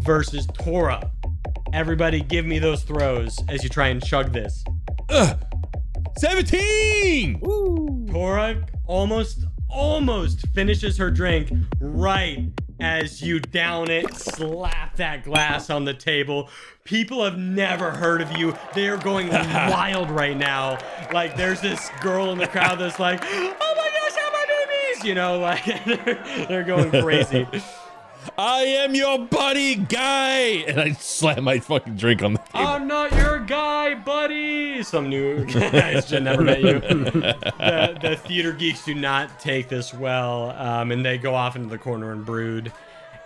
[0.00, 1.10] versus Tora.
[1.72, 4.64] Everybody, give me those throws as you try and chug this.
[5.08, 5.36] Ugh.
[6.18, 7.40] 17.
[8.10, 15.84] Tora almost, almost finishes her drink right as you down it, slap that glass on
[15.84, 16.48] the table.
[16.90, 18.52] People have never heard of you.
[18.74, 20.76] They are going wild right now.
[21.12, 25.04] Like, there's this girl in the crowd that's like, oh my gosh, how my babies?
[25.04, 27.46] You know, like, they're, they're going crazy.
[28.36, 30.64] I am your buddy, guy.
[30.66, 32.66] And I slam my fucking drink on the table.
[32.66, 34.82] I'm not your guy, buddy.
[34.82, 36.80] Some new guys should never met you.
[36.80, 41.68] The, the theater geeks do not take this well, um, and they go off into
[41.68, 42.72] the corner and brood.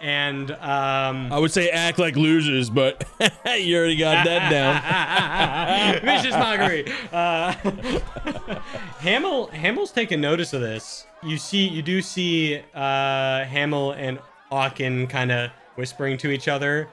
[0.05, 3.09] And um, I would say act like losers, but
[3.59, 6.03] you already got that down.
[6.03, 6.93] Vicious mockery.
[7.11, 7.53] Uh,
[9.01, 11.07] Hamill Hamill's taking notice of this.
[11.23, 14.19] You see, you do see uh, Hamill and
[14.53, 16.90] Aachen kind of whispering to each other.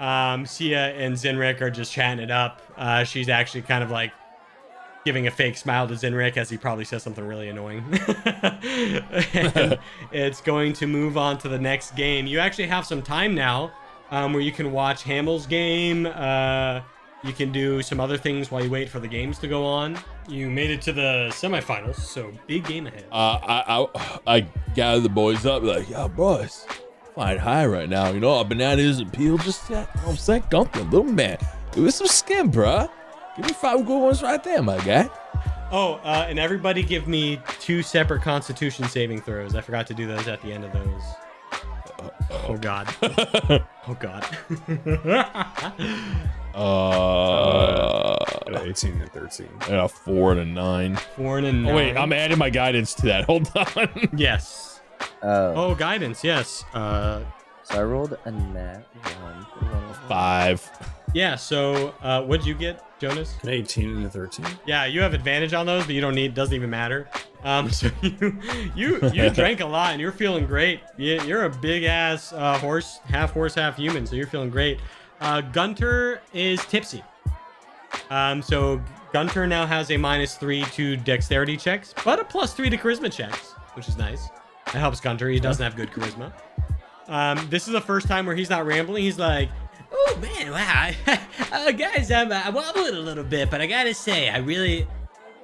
[0.00, 2.62] Um, Sia and Zinric are just chatting it up.
[2.78, 4.12] Uh, she's actually kind of like
[5.06, 7.84] giving a fake smile to Zinric as he probably says something really annoying.
[10.10, 12.26] it's going to move on to the next game.
[12.26, 13.70] You actually have some time now
[14.10, 16.06] um, where you can watch Hamill's game.
[16.06, 16.80] Uh,
[17.22, 19.96] you can do some other things while you wait for the games to go on.
[20.28, 23.04] You made it to the semifinals, so big game ahead.
[23.12, 24.40] Uh, I, I I
[24.74, 26.66] gather the boys up like, yo, boys,
[27.14, 28.10] flying high right now.
[28.10, 29.88] You know, our banana isn't peeled just yet.
[29.94, 30.44] You know I'm saying?
[30.50, 31.38] Gunther, little man,
[31.76, 32.90] me some skin, bruh.
[33.36, 35.08] Give me five good ones right there, my guy.
[35.70, 39.54] Oh, uh, and everybody give me two separate Constitution saving throws.
[39.54, 41.02] I forgot to do those at the end of those.
[42.48, 42.88] Oh God.
[43.02, 44.26] oh God.
[46.56, 49.46] Uh, At 18 and 13.
[49.60, 50.96] I got four and a nine.
[51.14, 51.70] Four and a nine.
[51.70, 53.24] Oh wait, I'm adding my guidance to that.
[53.26, 54.08] Hold on.
[54.16, 54.80] Yes.
[55.22, 56.24] Oh, Oh, guidance.
[56.24, 56.64] Yes.
[56.72, 57.24] Uh,
[57.68, 58.82] so I rolled a nat
[59.22, 59.46] one.
[59.46, 60.08] for one of them.
[60.08, 60.70] Five.
[61.14, 61.34] yeah.
[61.36, 63.34] So, uh, what'd you get, Jonas?
[63.42, 64.46] An 18 and a 13.
[64.66, 66.34] Yeah, you have advantage on those, but you don't need.
[66.34, 67.08] Doesn't even matter.
[67.44, 68.40] Um, so you
[68.74, 70.80] you you drank a lot and you're feeling great.
[70.96, 74.80] You, you're a big ass uh, horse, half horse, half human, so you're feeling great.
[75.20, 77.02] Uh, Gunter is tipsy.
[78.10, 78.80] Um, so
[79.12, 83.10] Gunter now has a minus three to dexterity checks, but a plus three to charisma
[83.12, 84.28] checks, which is nice.
[84.66, 85.28] That helps Gunter.
[85.28, 86.32] He doesn't have good charisma.
[87.08, 89.02] Um, this is the first time where he's not rambling.
[89.04, 89.48] He's like,
[89.92, 90.90] Oh man, wow,
[91.52, 94.86] uh, guys, I'm uh, wobbling a little bit, but I gotta say, I really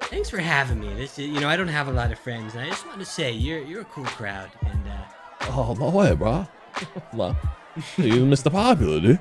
[0.02, 0.92] thanks for having me.
[0.94, 2.98] This, is, you know, I don't have a lot of friends, and I just want
[2.98, 5.04] to say you're you're a cool crowd, and uh,
[5.50, 6.46] Oh no way, bro.
[7.14, 7.36] Well,
[7.96, 8.50] you Mr.
[8.50, 9.20] Popular, dude.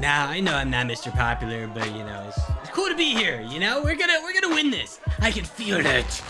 [0.00, 1.14] now I know I'm not Mr.
[1.14, 3.40] Popular, but you know, it's, it's cool to be here.
[3.40, 5.00] You know, we're gonna we're gonna win this.
[5.20, 6.22] I can feel it.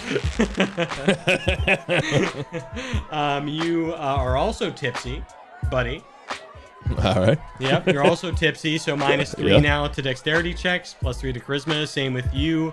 [3.12, 5.24] um, you uh, are also tipsy,
[5.70, 6.04] buddy.
[7.02, 7.38] All right.
[7.58, 9.58] Yep, you're also tipsy, so minus three Yeah.
[9.58, 11.86] now to dexterity checks, plus three to charisma.
[11.88, 12.72] Same with you,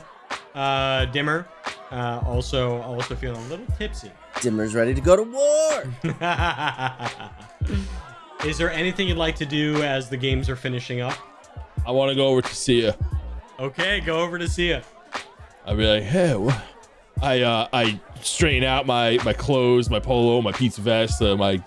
[0.53, 1.47] uh, Dimmer.
[1.91, 4.11] Uh, also, also feeling a little tipsy.
[4.41, 5.83] Dimmer's ready to go to war.
[8.49, 11.17] Is there anything you'd like to do as the games are finishing up?
[11.85, 12.93] I want to go over to see you.
[13.59, 14.83] Okay, go over to Sia.
[15.65, 16.61] I'd be like, hey, wha-
[17.21, 21.63] I uh, I straighten out my my clothes, my polo, my pizza vest, uh, my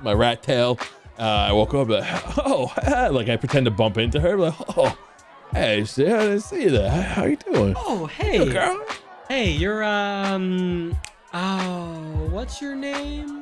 [0.00, 0.78] my rat tail.
[1.18, 2.04] Uh, I walk up like,
[2.38, 2.72] oh,
[3.12, 4.96] like I pretend to bump into her, like, oh,
[5.52, 6.90] hey, see, I didn't see you there.
[6.90, 8.84] How you doing, Oh, hey, girl?
[9.28, 10.96] hey, you're um,
[11.34, 13.41] oh, what's your name?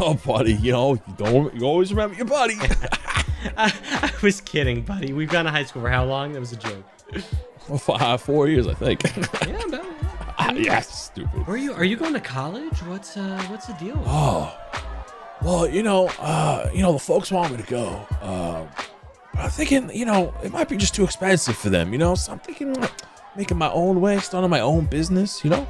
[0.00, 2.56] Oh, buddy, you know, you don't you always remember your buddy.
[3.56, 5.12] I, I was kidding, buddy.
[5.12, 6.32] We've gone to high school for how long?
[6.32, 6.84] That was a joke.
[7.78, 9.02] Five, four years, I think.
[9.46, 9.86] Yeah, about.
[10.38, 11.46] ah, yes, stupid.
[11.46, 11.72] Where are you?
[11.74, 12.78] Are you going to college?
[12.82, 14.02] What's uh, what's the deal?
[14.06, 14.54] Oh,
[15.42, 18.06] well, you know, uh, you know, the folks want me to go.
[18.20, 21.92] But I'm thinking, you know, it might be just too expensive for them.
[21.92, 22.92] You know, so I'm thinking like,
[23.36, 25.44] making my own way, starting my own business.
[25.44, 25.68] You know,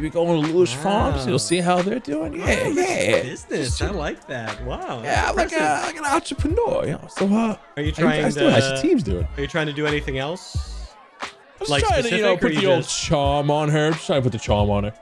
[0.00, 1.26] maybe going to Lewis Farms.
[1.26, 2.32] You'll see how they're doing.
[2.34, 3.80] Yeah, Oh, yeah, business.
[3.82, 4.64] I like that.
[4.64, 5.02] Wow.
[5.02, 5.26] yeah.
[5.28, 6.84] I'm like, a, like an entrepreneur.
[6.86, 8.38] You know, so uh, Are you how you trying to?
[8.38, 8.52] doing?
[8.52, 9.28] How's your team's doing?
[9.36, 10.56] Are you trying to do anything else?
[11.22, 11.28] I'm
[11.60, 13.90] just Like trying to, you know, put you the old charm on her.
[13.90, 14.94] Just trying to put the charm on her.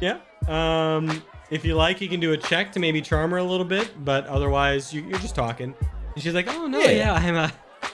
[0.00, 0.18] Yeah.
[0.48, 3.66] Um, if you like, you can do a check to maybe charm her a little
[3.66, 5.74] bit, but otherwise, you, you're just talking.
[6.14, 6.90] And she's like, "Oh no, Yeah.
[6.90, 7.50] yeah, I'm uh,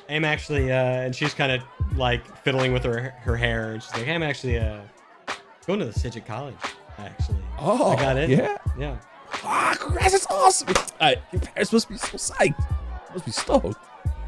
[0.08, 1.62] I'm actually," uh, and she's kind of
[1.96, 4.80] like fiddling with her her hair, and she's like, "I'm actually uh,
[5.64, 6.56] going to the Sidget College,
[6.98, 8.30] actually." Oh, I got it.
[8.30, 8.56] Yeah.
[8.78, 8.96] Yeah.
[9.42, 10.14] Ah, congrats!
[10.14, 10.74] It's awesome.
[11.00, 12.58] Uh, your parents must be so psyched.
[13.12, 13.78] Must be stoked.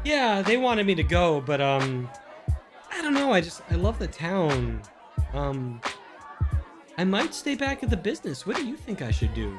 [0.03, 2.09] Yeah, they wanted me to go, but um,
[2.91, 3.31] I don't know.
[3.31, 4.81] I just I love the town.
[5.33, 5.81] Um,
[6.97, 8.45] I might stay back at the business.
[8.45, 9.57] What do you think I should do?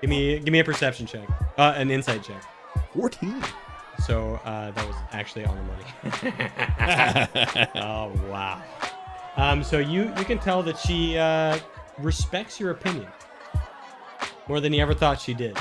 [0.00, 2.42] Give me give me a perception check, uh, an insight check.
[2.92, 3.42] 14.
[4.04, 6.40] So uh, that was actually on the money.
[7.76, 8.62] oh wow.
[9.36, 11.58] Um, so you you can tell that she uh,
[11.98, 13.08] respects your opinion
[14.48, 15.56] more than you ever thought she did.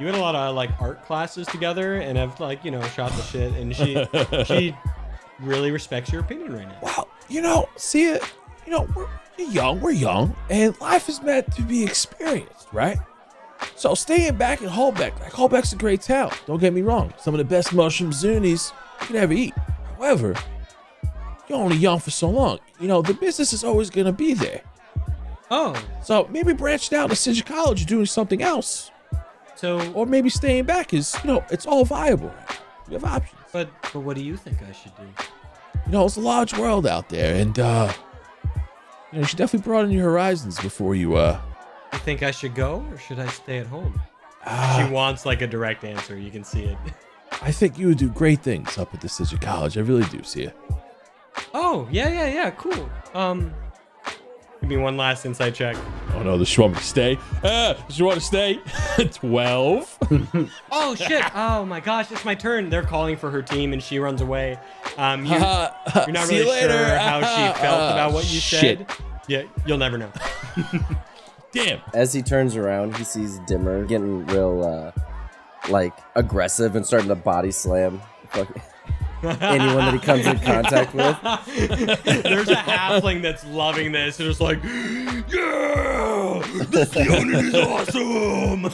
[0.00, 3.12] You had a lot of like art classes together and have like you know shot
[3.12, 4.04] the shit, and she
[4.44, 4.76] she
[5.40, 6.78] really respects your opinion right now.
[6.82, 8.22] Wow, you know, see it,
[8.66, 12.98] you know, we're young, we're young, and life is meant to be experienced, right?
[13.76, 16.32] So staying back in Holbeck, like Holbeck's a great town.
[16.46, 17.12] Don't get me wrong.
[17.18, 19.54] Some of the best mushroom zunis you could ever eat.
[19.96, 20.34] However,
[21.48, 22.58] you're only young for so long.
[22.80, 24.62] You know, the business is always gonna be there.
[25.50, 28.90] Oh, So maybe branching out to Cincinnati College, doing something else,
[29.54, 32.32] so or maybe staying back is, you know, it's all viable.
[32.88, 33.40] You have options.
[33.52, 35.02] but but what do you think I should do?
[35.86, 37.92] You know, it's a large world out there, and uh,
[38.44, 38.50] you
[39.14, 41.40] know, you should definitely broaden your horizons before you uh.
[41.94, 43.98] You think I should go or should I stay at home?
[44.44, 46.18] ah, She wants like a direct answer.
[46.18, 46.76] You can see it.
[47.40, 49.78] I think you would do great things up at the Cincinnati College.
[49.78, 50.56] I really do see it.
[51.54, 52.88] Oh yeah yeah yeah cool.
[53.14, 53.52] Um,
[54.60, 55.76] give me one last insight check.
[56.14, 57.18] Oh no, does she want me to stay?
[57.42, 58.58] Uh, does she want to stay?
[59.12, 59.96] Twelve.
[60.72, 61.22] Oh shit!
[61.34, 62.70] Oh my gosh, it's my turn.
[62.70, 64.58] They're calling for her team, and she runs away.
[64.96, 65.70] Um, you, Uh,
[66.06, 68.78] you're not really you sure how she felt Uh, about what you shit.
[68.78, 68.86] said.
[69.26, 70.10] Yeah, you'll never know.
[71.52, 71.80] Damn.
[71.94, 75.00] As he turns around, he sees Dimmer getting real, uh,
[75.70, 78.56] like aggressive and starting to body slam fuck-
[79.22, 81.16] anyone that he comes in contact with.
[82.22, 88.64] There's a halfling that's loving this, and it's like, yeah, this unit is awesome.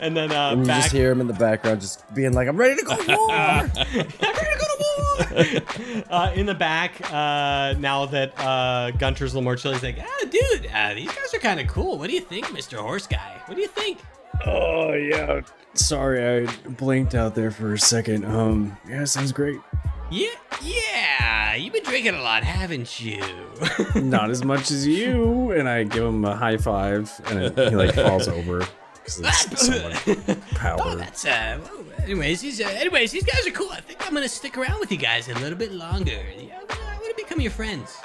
[0.00, 2.48] and then uh, And you back just hear him in the background, just being like,
[2.48, 6.04] "I'm ready to go to war." I'm ready to go to war.
[6.10, 9.98] uh, in the back, uh, now that uh, Gunter's a little more chill, he's like,
[10.00, 11.98] ah, dude, uh, these guys are kind of cool.
[11.98, 12.78] What do you think, Mr.
[12.78, 13.40] Horse Guy?
[13.46, 13.98] What do you think?
[14.44, 15.40] Oh yeah.
[15.74, 18.24] Sorry, I blinked out there for a second.
[18.24, 19.60] Um, yeah, sounds great.
[20.10, 20.30] Yeah,
[20.62, 21.54] yeah.
[21.54, 23.22] You've been drinking a lot, haven't you?
[23.94, 25.50] Not as much as you.
[25.52, 29.66] And I give him a high five, and it, he like falls over because it's
[29.66, 30.78] so much power.
[30.80, 31.58] oh, that's uh.
[31.62, 33.70] well, anyways, these uh, anyways, these guys are cool.
[33.70, 36.22] I think I'm gonna stick around with you guys a little bit longer.
[36.38, 37.96] Yeah, gonna, I'm gonna become your friends.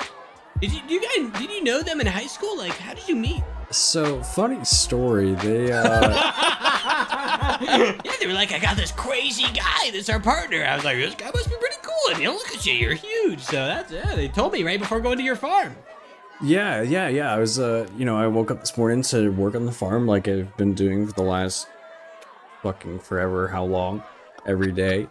[0.60, 1.40] Did you, you guys?
[1.40, 2.58] Did you know them in high school?
[2.58, 3.44] Like, how did you meet?
[3.72, 5.34] So funny story.
[5.36, 6.10] They uh,
[7.62, 10.64] yeah, they were like, I got this crazy guy that's our partner.
[10.66, 12.14] I was like, this guy must be pretty cool.
[12.14, 13.40] And you know, look at you, you're huge.
[13.42, 14.16] So that's yeah.
[14.16, 15.76] They told me right before going to your farm.
[16.44, 17.34] yeah, yeah, yeah.
[17.34, 20.06] I was uh, you know, I woke up this morning to work on the farm
[20.06, 21.68] like I've been doing for the last
[22.64, 23.48] fucking forever.
[23.48, 24.04] How long?
[24.46, 25.08] Every day.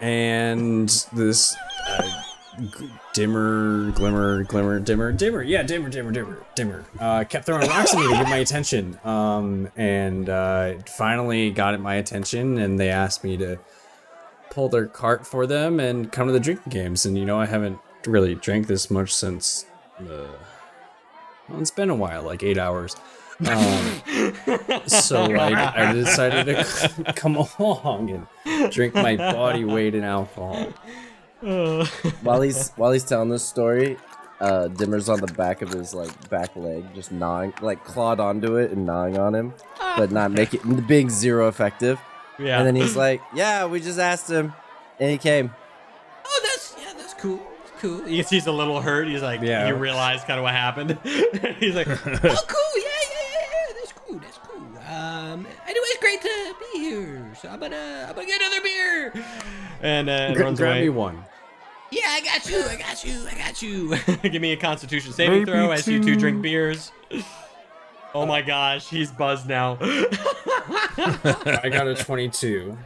[0.00, 1.54] And this
[1.88, 2.22] uh,
[2.58, 5.42] g- dimmer, glimmer, glimmer, dimmer, dimmer.
[5.42, 6.84] Yeah, dimmer, dimmer, dimmer, dimmer.
[6.98, 8.98] Uh, kept throwing rocks at me to get my attention.
[9.04, 13.58] Um, and uh, finally got at my attention, and they asked me to
[14.50, 17.04] pull their cart for them and come to the drinking games.
[17.06, 19.66] And you know, I haven't really drank this much since.
[19.98, 20.26] Uh,
[21.48, 22.96] well, it's been a while, like eight hours.
[23.40, 24.00] Um,
[24.86, 30.72] so like I decided to come along and drink my body weight in alcohol.
[32.22, 33.98] while he's while he's telling this story,
[34.40, 38.56] uh, Dimmer's on the back of his like back leg, just gnawing, like clawed onto
[38.56, 39.54] it and gnawing on him,
[39.96, 42.00] but not making it being zero effective.
[42.38, 42.58] Yeah.
[42.58, 44.52] And then he's like, "Yeah, we just asked him,
[44.98, 45.50] and he came."
[46.26, 47.40] Oh, that's yeah, that's cool.
[47.66, 48.08] That's cool.
[48.08, 49.06] you see he's a little hurt.
[49.06, 49.68] He's like, Yeah.
[49.68, 50.98] you realize kind of what happened.
[51.04, 52.22] he's like, oh, cool.
[52.24, 53.74] Yeah, yeah, yeah, yeah.
[53.78, 54.18] That's cool.
[54.18, 54.62] That's cool.
[54.92, 55.46] Um.
[55.68, 57.32] Anyways, great to be here.
[57.40, 59.12] So I'm gonna I'm gonna get another beer.
[59.82, 60.82] and uh, Gra- runs grab away.
[60.82, 61.24] me one.
[61.90, 62.62] Yeah, I got you.
[62.62, 63.26] I got you.
[63.30, 63.96] I got you.
[64.30, 66.92] Give me a Constitution saving throw as you two drink beers.
[68.16, 69.76] Oh my gosh, he's buzzed now.
[69.80, 72.78] I got a 22.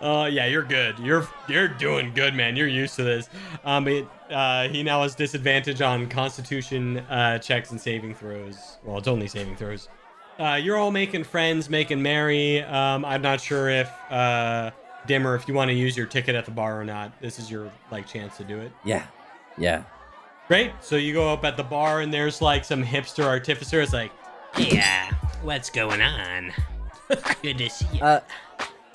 [0.00, 1.00] Uh, yeah, you're good.
[1.00, 2.54] You're you're doing good, man.
[2.54, 3.28] You're used to this.
[3.64, 8.78] Um, but uh, he now has disadvantage on Constitution uh, checks and saving throws.
[8.84, 9.88] Well, it's only saving throws.
[10.38, 12.62] Uh, you're all making friends, making merry.
[12.62, 14.70] Um, I'm not sure if uh,
[15.06, 17.12] Dimmer, if you want to use your ticket at the bar or not.
[17.20, 18.72] This is your like chance to do it.
[18.84, 19.06] Yeah,
[19.58, 19.82] yeah.
[20.48, 20.72] Great.
[20.80, 23.80] So you go up at the bar and there's like some hipster artificer.
[23.80, 24.12] It's like,
[24.58, 25.10] yeah.
[25.42, 26.52] What's going on?
[27.42, 28.00] Good to see you.
[28.02, 28.20] Uh,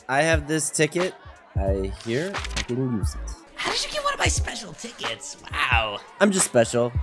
[0.08, 1.14] I have this ticket.
[1.56, 3.20] I hear I can use it.
[3.56, 5.38] How did you get one of my special tickets?
[5.52, 6.00] Wow.
[6.22, 6.94] I'm just special.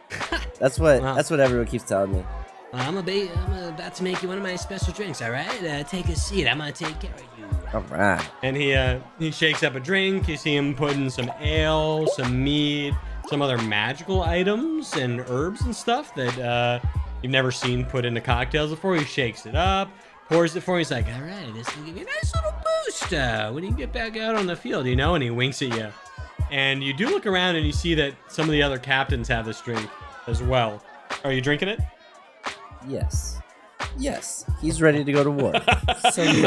[0.60, 1.14] That's what Wow.
[1.14, 2.24] that's what everyone keeps telling me.
[2.74, 5.30] Well, I'm, a ba- I'm about to make you one of my special drinks, all
[5.30, 5.64] right?
[5.64, 6.48] Uh, take a seat.
[6.48, 7.46] I'm going to take care of you.
[7.72, 8.28] All right.
[8.42, 10.26] And he uh, he shakes up a drink.
[10.26, 12.96] You see him putting some ale, some mead,
[13.28, 16.80] some other magical items and herbs and stuff that uh,
[17.22, 18.96] you've never seen put into cocktails before.
[18.96, 19.88] He shakes it up,
[20.28, 20.78] pours it for you.
[20.78, 22.54] He's like, "All right, this will give you a nice little
[22.86, 25.62] boost uh, when you get back out on the field, you know." And he winks
[25.62, 25.92] at you.
[26.50, 29.46] And you do look around and you see that some of the other captains have
[29.46, 29.88] this drink
[30.26, 30.82] as well.
[31.22, 31.80] Are you drinking it?
[32.86, 33.40] Yes.
[33.96, 34.44] Yes.
[34.60, 35.52] He's ready to go to war.
[36.12, 36.46] so yes.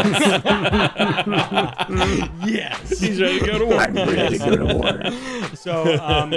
[2.45, 2.99] Yes.
[2.99, 3.77] He's ready to go to war.
[3.77, 4.99] ready to go to war.
[5.55, 6.33] So, um,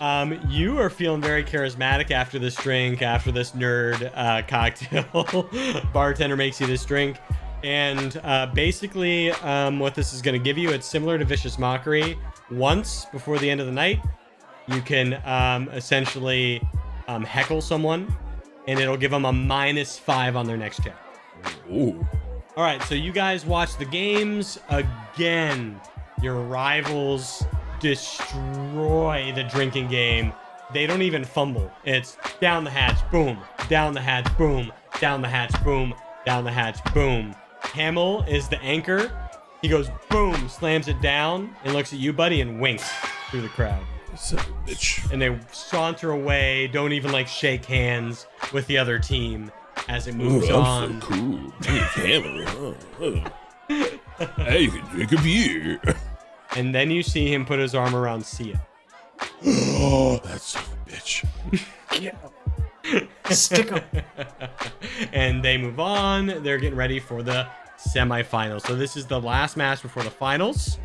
[0.00, 5.48] um, you are feeling very charismatic after this drink, after this nerd uh, cocktail.
[5.92, 7.18] Bartender makes you this drink.
[7.64, 11.58] And uh, basically, um, what this is going to give you, it's similar to Vicious
[11.58, 12.18] Mockery.
[12.50, 14.00] Once before the end of the night,
[14.68, 16.60] you can um, essentially
[17.08, 18.12] um, heckle someone,
[18.68, 20.96] and it'll give them a minus five on their next check.
[21.72, 22.06] Ooh.
[22.56, 25.80] All right, so you guys watch the games again.
[26.22, 27.44] Your rivals
[27.80, 30.32] destroy the drinking game.
[30.74, 31.72] They don't even fumble.
[31.84, 33.38] It's down the hatch, boom,
[33.68, 35.94] down the hatch, boom, down the hatch, boom,
[36.26, 37.34] down the hatch, boom.
[37.62, 39.10] Hamill is the anchor.
[39.62, 42.88] He goes boom, slams it down, and looks at you, buddy, and winks
[43.30, 43.82] through the crowd.
[44.18, 45.10] Son of a bitch.
[45.12, 49.50] And they saunter away, don't even like shake hands with the other team
[49.88, 50.84] as it moves Ooh, on.
[50.84, 51.50] I'm so cool.
[51.62, 52.44] Hammer.
[52.98, 53.30] huh?
[53.68, 54.30] Huh.
[54.36, 55.80] hey, you can drink a beer.
[56.56, 58.60] And then you see him put his arm around Sia.
[59.46, 61.24] Oh, that son of a bitch.
[63.30, 63.80] Stick 'em.
[65.12, 66.42] and they move on.
[66.42, 67.46] They're getting ready for the
[67.78, 68.66] semifinals.
[68.66, 70.78] So this is the last match before the finals.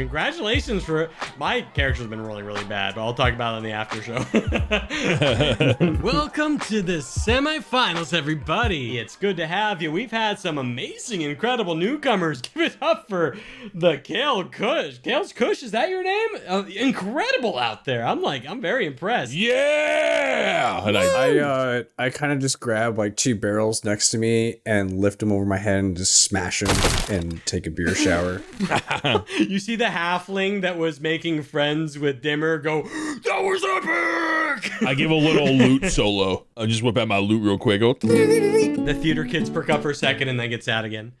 [0.00, 3.72] Congratulations for my character's been rolling really bad, but I'll talk about it in the
[3.72, 4.14] after show.
[6.02, 8.96] Welcome to the semifinals, everybody.
[8.96, 9.92] It's good to have you.
[9.92, 12.40] We've had some amazing, incredible newcomers.
[12.54, 13.36] Give it up for
[13.74, 15.00] the Kale Kush.
[15.00, 16.28] Kale's Kush, is that your name?
[16.48, 18.02] Uh, incredible out there.
[18.02, 19.34] I'm like, I'm very impressed.
[19.34, 20.82] Yeah.
[20.88, 24.62] And I, I uh I kind of just grab like two barrels next to me
[24.64, 26.74] and lift them over my head and just smash them
[27.10, 28.40] and take a beer shower.
[29.38, 34.72] You see the halfling that was making friends with Dimmer go, that was epic!
[34.82, 36.46] I give a little lute solo.
[36.56, 37.80] I just whip out my lute real quick.
[37.80, 37.94] Go.
[37.94, 41.12] The theater kids perk up for a second and then get sad again.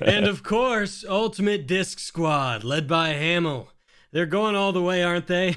[0.00, 3.68] and of course, Ultimate Disc Squad, led by Hamill.
[4.12, 5.56] They're going all the way, aren't they?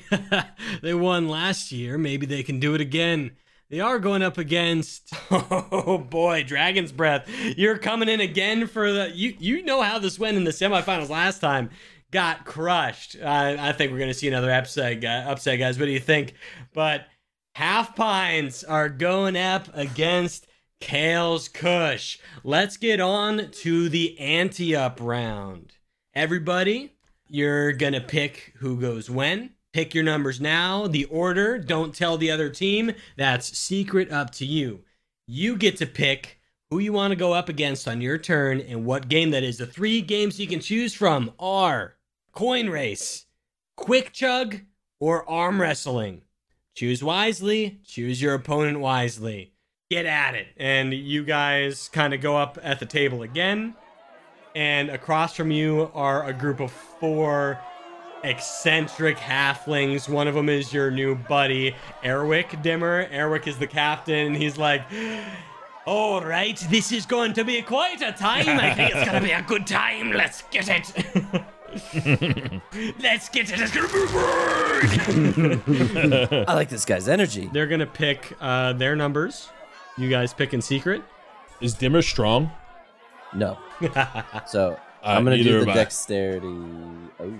[0.82, 1.98] they won last year.
[1.98, 3.32] Maybe they can do it again.
[3.74, 7.28] They are going up against oh boy, Dragon's Breath.
[7.58, 11.10] You're coming in again for the you you know how this went in the semifinals
[11.10, 11.72] last time.
[12.12, 13.16] Got crushed.
[13.20, 15.80] I, I think we're gonna see another upset, upset, guys.
[15.80, 16.36] What do you think?
[16.76, 17.08] But
[17.56, 20.46] Half Pines are going up against
[20.80, 22.20] Kale's Kush.
[22.44, 25.74] Let's get on to the ante up round.
[26.14, 26.94] Everybody,
[27.28, 29.53] you're gonna pick who goes when.
[29.74, 30.86] Pick your numbers now.
[30.86, 32.92] The order, don't tell the other team.
[33.18, 34.84] That's secret up to you.
[35.28, 38.86] You get to pick who you want to go up against on your turn and
[38.86, 39.58] what game that is.
[39.58, 41.96] The three games you can choose from are
[42.34, 43.26] Coin Race,
[43.76, 44.62] Quick Chug,
[45.00, 46.22] or Arm Wrestling.
[46.76, 49.54] Choose wisely, choose your opponent wisely.
[49.90, 50.48] Get at it.
[50.58, 53.76] And you guys kind of go up at the table again.
[54.56, 57.60] And across from you are a group of four
[58.24, 60.08] eccentric halflings.
[60.10, 63.08] One of them is your new buddy, Erwick Dimmer.
[63.12, 64.28] Erwick is the captain.
[64.28, 64.84] and He's like,
[65.86, 68.48] all right, this is going to be quite a time.
[68.48, 70.12] I think it's going to be a good time.
[70.14, 70.94] Let's get it.
[73.02, 73.60] Let's get it.
[73.60, 74.06] It's going to be
[75.68, 76.48] great.
[76.50, 77.50] I like this guy's energy.
[77.52, 79.50] They're going to pick uh, their numbers.
[79.98, 81.02] You guys pick in secret.
[81.62, 82.52] Is Dimmer strong?
[83.34, 83.58] No.
[84.48, 86.48] So Uh, I'm gonna do the dexterity.
[87.20, 87.34] Oh.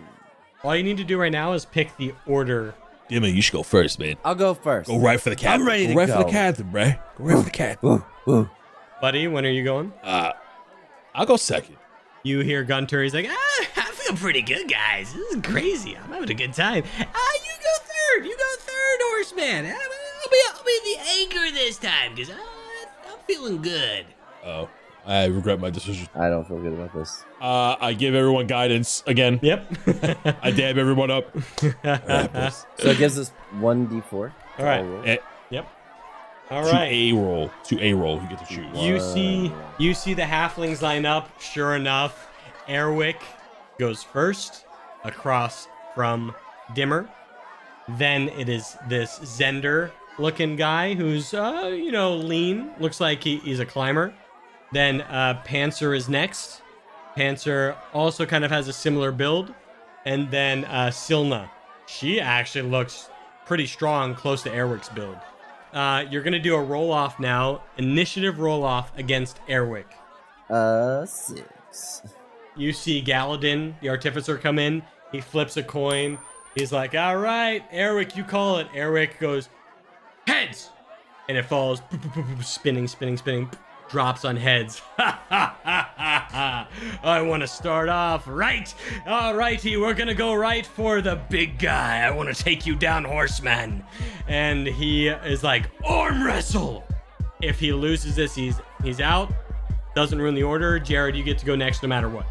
[0.64, 2.74] All you need to do right now is pick the order.
[3.10, 4.16] Dimmer, you should go first, man.
[4.24, 4.90] I'll go first.
[4.90, 5.62] Go right for the captain.
[5.62, 6.24] I'm ready go to right for go.
[6.24, 6.86] the captain, bro.
[6.86, 7.90] Go right for the captain.
[7.90, 8.50] Ooh, ooh.
[9.02, 9.92] Buddy, when are you going?
[10.02, 10.32] Uh,
[11.14, 11.76] I'll go second.
[12.24, 13.04] You hear Gunter.
[13.04, 15.14] He's like, ah, I feel pretty good, guys.
[15.14, 15.98] This is crazy.
[15.98, 16.86] I'm having a good time.
[16.98, 18.26] Ah, you go third.
[18.26, 19.66] You go third, horseman.
[19.66, 19.78] Ah,
[20.24, 24.06] I'll be, I'll be the anchor this time because I'm feeling good.
[24.46, 24.70] Oh,
[25.06, 26.08] I regret my decision.
[26.16, 27.24] I don't feel good about this.
[27.42, 29.40] Uh, I give everyone guidance again.
[29.42, 29.74] Yep.
[30.42, 31.36] I dab everyone up.
[32.78, 33.30] So it gives us
[33.60, 34.32] one d4.
[34.60, 35.08] All right.
[35.08, 35.18] Eh,
[35.50, 35.68] yep.
[36.50, 36.90] All right.
[36.90, 37.52] to a roll.
[37.66, 38.78] To a roll, you get to choose.
[38.78, 41.30] You see, you see the halflings line up.
[41.42, 42.30] Sure enough,
[42.68, 43.22] Airwick
[43.80, 44.66] goes first
[45.04, 46.34] across from
[46.76, 47.10] Dimmer.
[47.98, 52.72] Then it is this Zender looking guy who's, uh, you know, lean.
[52.80, 54.14] Looks like he, he's a climber.
[54.74, 56.62] Then uh, Panzer is next.
[57.16, 59.54] Panzer also kind of has a similar build.
[60.06, 61.50] And then uh, Silna.
[61.86, 63.10] She actually looks
[63.46, 65.18] pretty strong, close to Airwick's build.
[65.72, 67.62] Uh, you're going to do a roll off now.
[67.78, 69.86] Initiative roll off against Airwick.
[70.50, 72.02] Uh, six.
[72.56, 74.84] You see Galadin, the artificer, come in.
[75.12, 76.18] He flips a coin.
[76.56, 78.68] He's like, all right, Eric, you call it.
[78.76, 79.50] Eric goes,
[80.28, 80.70] heads!
[81.28, 81.82] And it falls,
[82.42, 83.50] spinning, spinning, spinning,
[83.94, 84.82] drops on heads.
[84.98, 86.66] I
[87.22, 88.74] want to start off right.
[89.06, 92.00] All righty, we're going to go right for the big guy.
[92.00, 93.84] I want to take you down, horseman.
[94.28, 96.84] And he is like, arm wrestle!
[97.40, 99.32] If he loses this, he's he's out.
[99.94, 100.80] Doesn't ruin the order.
[100.80, 102.26] Jared, you get to go next no matter what.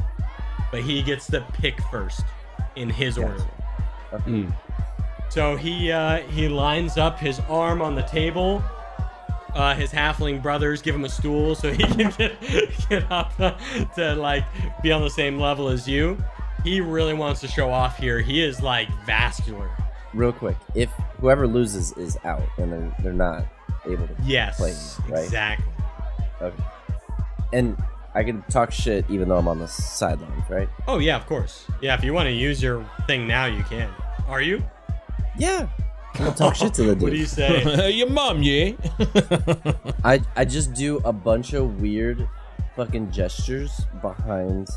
[0.73, 2.23] But he gets the pick first
[2.75, 3.47] in his order.
[4.13, 4.49] Okay.
[5.29, 8.65] So he uh, he lines up his arm on the table.
[9.55, 12.41] Uh, his halfling brothers give him a stool so he can get,
[12.89, 13.37] get up
[13.95, 14.45] to like
[14.83, 16.17] be on the same level as you.
[16.65, 18.21] He really wants to show off here.
[18.21, 19.71] He is like vascular.
[20.15, 20.91] Real quick, if
[21.21, 23.45] whoever loses is out and they're, they're not
[23.87, 24.75] able to Yes, play,
[25.15, 25.25] right?
[25.25, 25.67] exactly.
[26.41, 26.63] Okay.
[27.53, 27.77] And
[28.15, 30.69] I can talk shit even though I'm on the sidelines, right?
[30.87, 31.67] Oh yeah, of course.
[31.81, 33.91] Yeah, if you want to use your thing now, you can.
[34.29, 34.63] Are you?
[35.39, 35.69] Yeah.
[36.15, 37.03] I'm gonna talk shit to the dude.
[37.03, 37.91] What do you say?
[37.99, 38.73] Your mom, yeah.
[40.05, 42.29] I I just do a bunch of weird
[42.77, 44.69] fucking gestures behind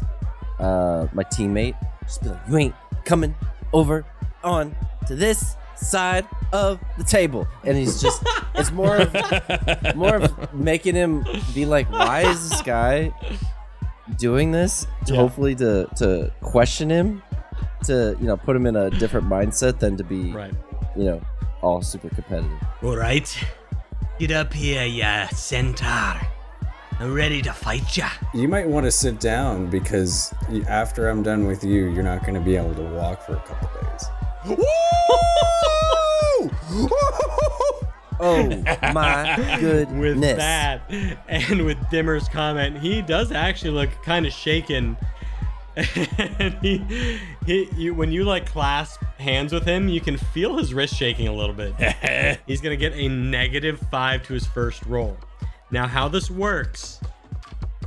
[0.59, 1.75] uh my teammate.
[2.03, 2.75] Just be like, you ain't
[3.05, 3.35] coming
[3.73, 4.05] over
[4.43, 4.75] on
[5.07, 7.47] to this side of the table.
[7.65, 8.23] And he's just
[8.55, 9.13] it's more of
[9.95, 13.11] more of making him be like, why is this guy
[14.17, 14.87] doing this?
[15.07, 15.19] To Yeah.
[15.19, 17.21] hopefully to to question him,
[17.85, 20.53] to you know, put him in a different mindset than to be right.
[20.95, 21.21] You know,
[21.61, 22.51] all super competitive.
[22.83, 23.27] All right.
[24.19, 26.21] Get up here, ya centaur.
[26.99, 28.09] I'm ready to fight ya.
[28.33, 30.33] You might want to sit down because
[30.67, 33.41] after I'm done with you, you're not going to be able to walk for a
[33.41, 34.05] couple days.
[38.19, 38.47] Oh
[38.93, 39.99] my goodness!
[39.99, 40.81] with that
[41.27, 44.95] and with Dimmer's comment, he does actually look kind of shaken.
[45.75, 50.73] and he, he, you, when you like clasp hands with him, you can feel his
[50.73, 51.73] wrist shaking a little bit.
[52.47, 55.17] He's gonna get a negative five to his first roll.
[55.71, 56.99] Now, how this works,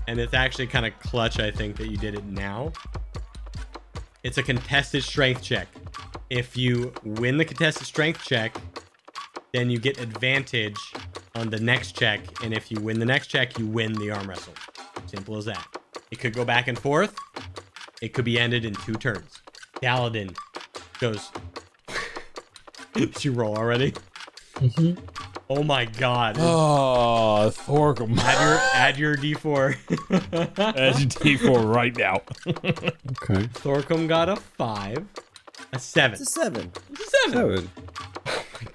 [0.07, 2.73] and it's actually kind of clutch, I think, that you did it now.
[4.23, 5.69] It's a contested strength check.
[6.31, 8.57] If you win the contested strength check,
[9.53, 10.79] then you get advantage
[11.35, 12.21] on the next check.
[12.43, 14.55] And if you win the next check, you win the arm wrestle.
[15.07, 15.67] Simple as that.
[16.11, 17.17] It could go back and forth.
[18.03, 19.43] It could be ended in two turns.
[19.83, 20.37] Galadin
[21.01, 21.31] goes.
[22.95, 23.95] Did you roll already?
[25.51, 26.37] Oh my god.
[26.39, 28.19] Oh, Thorkom.
[28.19, 30.59] Add your add your D4.
[30.77, 32.21] add your D4 right now.
[32.47, 33.47] Okay.
[33.55, 35.07] Thorkom got a five.
[35.73, 36.21] A seven.
[36.21, 36.73] It's a seven.
[37.31, 37.71] Seven.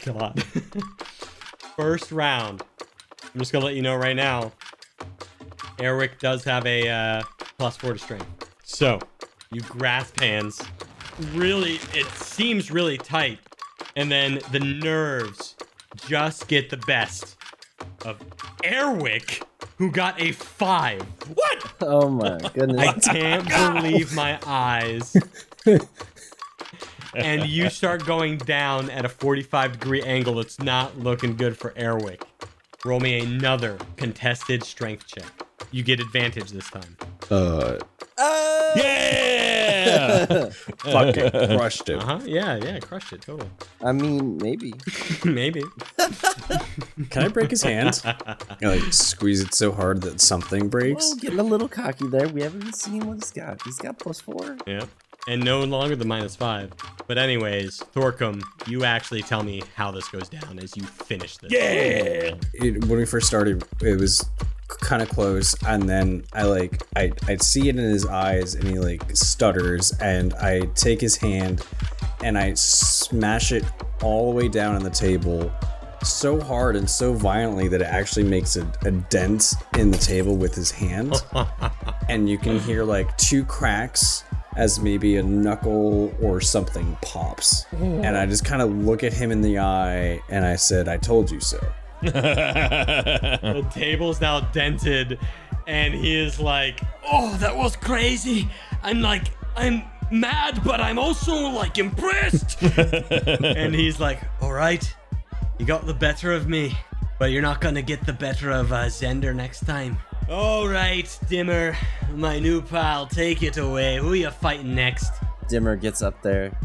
[0.05, 0.43] God.
[1.75, 2.63] First round.
[3.33, 4.51] I'm just gonna let you know right now.
[5.79, 7.23] Eric does have a uh,
[7.57, 8.25] plus four to strength.
[8.63, 8.99] So
[9.51, 10.61] you grasp hands.
[11.33, 13.39] Really, it seems really tight,
[13.95, 15.55] and then the nerves
[16.07, 17.35] just get the best
[18.05, 18.19] of
[18.63, 19.43] Airwick,
[19.77, 21.01] who got a five.
[21.33, 21.73] What?
[21.81, 22.79] Oh my goodness.
[22.79, 23.47] I can't
[23.83, 25.15] believe my eyes.
[27.15, 31.71] and you start going down at a 45 degree angle It's not looking good for
[31.71, 32.23] Airwick.
[32.85, 35.42] Roll me another contested strength check.
[35.73, 36.95] You get advantage this time.
[37.29, 37.77] Uh,
[38.75, 40.49] Yeah!
[40.77, 41.97] fucking crushed it.
[41.99, 42.19] Uh huh.
[42.25, 43.21] Yeah, yeah, crushed it.
[43.21, 43.49] Totally.
[43.83, 44.73] I mean, maybe.
[45.25, 45.63] Maybe.
[47.09, 48.01] Can I break his hand?
[48.05, 51.09] I like squeeze it so hard that something breaks.
[51.09, 52.27] Well, getting a little cocky there.
[52.27, 53.61] We haven't even seen what he's got.
[53.63, 54.57] He's got plus four.
[54.67, 54.85] Yeah.
[55.27, 56.71] And no longer the minus five.
[57.07, 61.51] But, anyways, Thorkom, you actually tell me how this goes down as you finish this.
[61.51, 62.35] yeah!
[62.53, 64.29] it, when we first started, it was
[64.79, 68.67] kind of close, and then I like I I see it in his eyes, and
[68.67, 71.65] he like stutters, and I take his hand,
[72.23, 73.63] and I smash it
[74.01, 75.51] all the way down on the table.
[76.03, 80.35] So hard and so violently that it actually makes a, a dent in the table
[80.35, 81.23] with his hand.
[82.09, 87.65] and you can hear like two cracks as maybe a knuckle or something pops.
[88.03, 90.97] And I just kind of look at him in the eye and I said, I
[90.97, 91.59] told you so.
[92.03, 95.19] The table's now dented,
[95.67, 98.49] and he is like, "Oh, that was crazy!
[98.81, 99.25] I'm like,
[99.55, 104.83] I'm mad, but I'm also like impressed." and he's like, "All right,
[105.59, 106.75] You got the better of me,
[107.19, 109.97] but you're not gonna get the better of uh, Zender next time.
[110.29, 111.77] All right, Dimmer,
[112.15, 113.97] my new pal, take it away.
[113.97, 115.11] Who you fighting next?
[115.49, 116.57] Dimmer gets up there,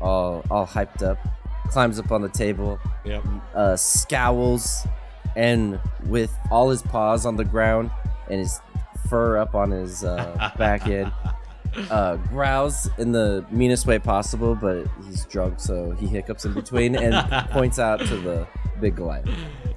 [0.00, 1.18] all all hyped up,
[1.66, 3.24] climbs up on the table, Yep.
[3.54, 4.86] uh, scowls,
[5.34, 7.90] and with all his paws on the ground
[8.30, 8.60] and his
[9.08, 11.12] fur up on his uh, back end,
[11.90, 14.54] uh, growls in the meanest way possible.
[14.54, 17.14] But he's drunk, so he hiccups in between and
[17.50, 18.46] points out to the
[18.80, 19.28] big Goliath.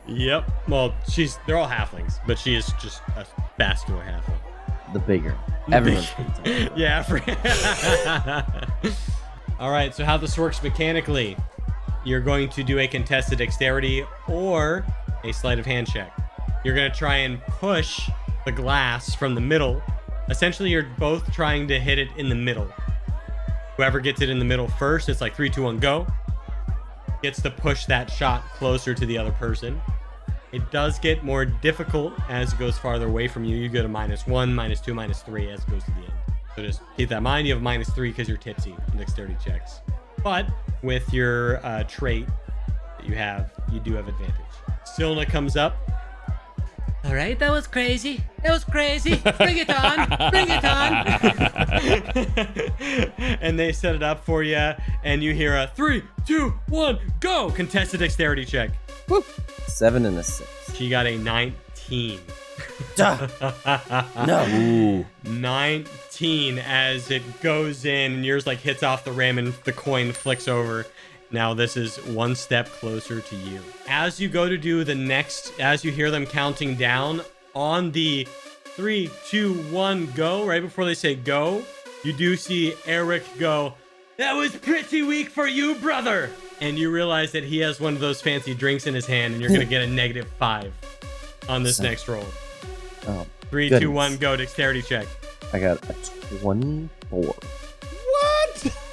[0.07, 0.49] Yep.
[0.67, 3.25] Well, she's they're all halflings, but she is just a
[3.57, 4.39] vascular halfling.
[4.93, 5.35] The bigger.
[5.71, 6.09] Everyone's
[6.43, 7.03] big yeah.
[7.03, 7.19] For...
[9.59, 9.93] All right.
[9.93, 11.37] So how this works mechanically?
[12.05, 14.85] You're going to do a contested dexterity or
[15.23, 16.15] a sleight of hand check.
[16.63, 18.09] You're going to try and push
[18.45, 19.81] the glass from the middle.
[20.29, 22.71] Essentially, you're both trying to hit it in the middle.
[23.77, 26.07] Whoever gets it in the middle first, it's like three, two, one, go.
[27.21, 29.81] Gets to push that shot closer to the other person.
[30.51, 33.55] It does get more difficult as it goes farther away from you.
[33.55, 36.13] You go to minus one, minus two, minus three as it goes to the end.
[36.55, 37.47] So just keep that in mind.
[37.47, 39.81] You have minus three because you're tipsy dexterity checks.
[40.23, 40.47] But
[40.83, 42.27] with your uh, trait
[42.97, 44.35] that you have, you do have advantage.
[44.85, 45.77] Silna comes up.
[47.05, 48.21] All right, that was crazy.
[48.43, 49.15] That was crazy.
[49.37, 50.31] Bring it on.
[50.31, 51.07] Bring it on.
[53.41, 57.51] and they set it up for you, and you hear a three, two, one, go.
[57.51, 58.71] Contested dexterity check.
[59.67, 60.75] Seven and a six.
[60.75, 61.17] She got a
[61.89, 62.19] 19.
[62.95, 63.27] Duh.
[64.27, 65.05] no.
[65.23, 70.11] 19 as it goes in and yours like hits off the rim and the coin
[70.11, 70.85] flicks over.
[71.31, 73.61] Now this is one step closer to you.
[73.87, 77.21] As you go to do the next, as you hear them counting down
[77.55, 78.27] on the
[78.75, 81.63] three, two, one, go, right before they say go,
[82.03, 83.73] you do see Eric go,
[84.17, 86.29] That was pretty weak for you, brother.
[86.61, 89.41] And you realize that he has one of those fancy drinks in his hand and
[89.41, 90.73] you're going to get a negative five
[91.49, 92.25] on this next roll.
[93.07, 94.35] Oh, Three, two, one, go.
[94.37, 95.07] Dexterity check.
[95.51, 95.93] I got a
[96.39, 97.23] 24.
[97.23, 98.75] What?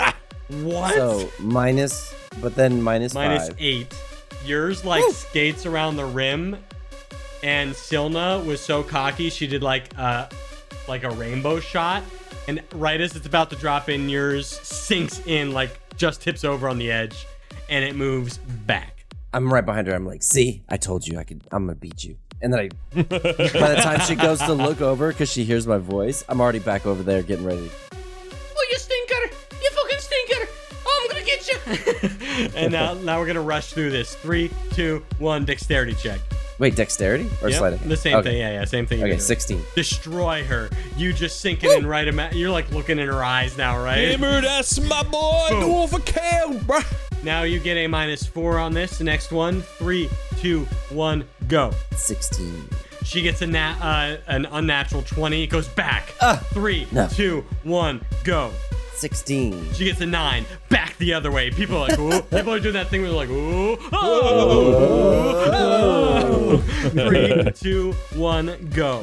[0.00, 0.14] Ah,
[0.48, 0.94] what?
[0.94, 3.56] So minus, but then minus, Minus five.
[3.58, 3.92] eight.
[4.44, 6.56] Yours like skates around the rim,
[7.42, 10.28] and Silna was so cocky she did like a
[10.86, 12.04] like a rainbow shot,
[12.46, 16.68] and right as it's about to drop in, yours sinks in like just tips over
[16.68, 17.26] on the edge,
[17.68, 18.97] and it moves back.
[19.38, 19.94] I'm right behind her.
[19.94, 21.44] I'm like, see, I told you I could.
[21.52, 22.16] I'm gonna beat you.
[22.42, 22.68] And then I,
[23.02, 23.02] by
[23.70, 26.86] the time she goes to look over because she hears my voice, I'm already back
[26.86, 27.70] over there getting ready.
[27.92, 29.36] Oh, you stinker!
[29.62, 30.50] You fucking stinker!
[30.84, 32.48] Oh, I'm gonna get you!
[32.56, 34.16] and now, now we're gonna rush through this.
[34.16, 35.44] Three, two, one.
[35.44, 36.18] Dexterity check.
[36.58, 37.92] Wait, dexterity or Yep, sleight of hand?
[37.92, 38.30] The same Okay.
[38.30, 38.38] thing.
[38.40, 38.98] Yeah, yeah, same thing.
[38.98, 39.20] Okay, doing.
[39.20, 39.62] 16.
[39.76, 40.68] destroy her.
[40.96, 42.34] You just sinking in right about.
[42.34, 44.08] You're like looking in her eyes now, right?
[44.08, 45.46] Hammer, that's my boy.
[45.50, 45.60] Boom.
[45.60, 46.80] Go for kill, bro.
[47.24, 48.98] Now you get a minus four on this.
[48.98, 49.62] The next one.
[49.62, 50.08] Three,
[50.38, 51.72] two, one, go.
[51.96, 52.68] 16.
[53.04, 55.42] She gets a nat, uh, an unnatural twenty.
[55.42, 56.12] It goes back.
[56.20, 57.08] Ah, Three, no.
[57.08, 58.50] two, one, go.
[58.94, 59.72] 16.
[59.74, 60.44] She gets a nine.
[60.70, 61.50] Back the other way.
[61.50, 62.20] People are like, ooh.
[62.36, 63.78] People are doing that thing where they're like, ooh.
[63.92, 66.56] Oh, oh.
[66.90, 69.02] Three, two, one, go.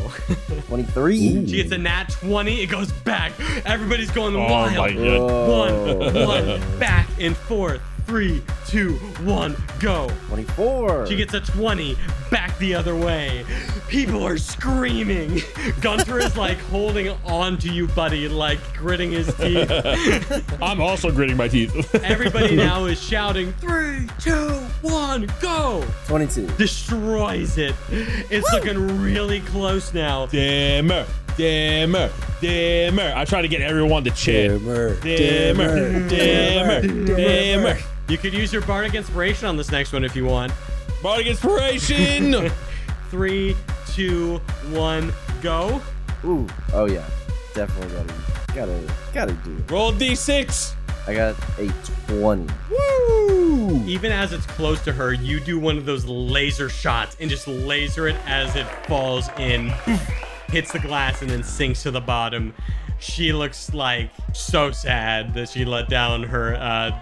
[0.67, 1.47] 23.
[1.47, 2.61] She gets a nat 20.
[2.61, 3.31] It goes back.
[3.65, 4.75] Everybody's going Oh wild.
[4.75, 5.49] my god.
[5.49, 6.25] One,
[6.59, 7.81] one, back and forth.
[8.05, 8.93] Three, two,
[9.23, 10.09] one, go.
[10.27, 11.07] 24.
[11.07, 11.97] She gets a 20,
[12.29, 13.43] back the other way.
[13.87, 15.41] People are screaming.
[15.81, 19.71] Gunter is like holding on to you, buddy, like gritting his teeth.
[20.61, 21.95] I'm also gritting my teeth.
[22.03, 24.49] Everybody now is shouting, three, two,
[24.83, 25.83] one, go.
[26.05, 26.45] 22.
[26.57, 27.73] Destroys it.
[27.89, 30.27] It's looking really close now.
[30.27, 33.13] Dimmer, dimmer, dimmer.
[33.15, 34.59] I try to get everyone to chant.
[34.63, 36.81] Dimmer, Dimmer, dimmer,
[37.15, 37.77] dimmer.
[38.07, 40.53] You could use your bardic inspiration on this next one if you want.
[41.01, 42.51] Bardic inspiration.
[43.09, 43.55] Three,
[43.87, 44.37] two,
[44.69, 45.81] one, go.
[46.23, 46.47] Ooh.
[46.73, 47.05] Oh, yeah.
[47.53, 49.71] Definitely gotta, gotta, gotta do it.
[49.71, 50.75] Roll d6.
[51.07, 51.71] I got a
[52.07, 52.47] 20.
[52.71, 53.83] Woo!
[53.85, 57.47] Even as it's close to her, you do one of those laser shots and just
[57.47, 59.67] laser it as it falls in,
[60.49, 62.53] hits the glass, and then sinks to the bottom.
[62.99, 66.55] She looks like so sad that she let down her.
[66.55, 66.99] Uh,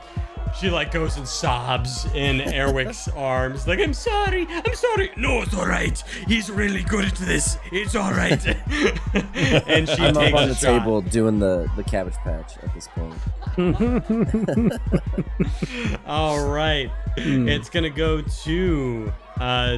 [0.59, 5.11] she like goes and sobs in Airwick's arms, like I'm sorry, I'm sorry.
[5.17, 5.97] No, it's all right.
[6.27, 7.57] He's really good at this.
[7.71, 8.45] It's all right.
[9.15, 10.79] and she I'm takes up on a the shot.
[10.79, 13.13] table doing the, the cabbage patch at this point.
[16.07, 16.89] All right.
[17.17, 19.77] It's going to go to uh,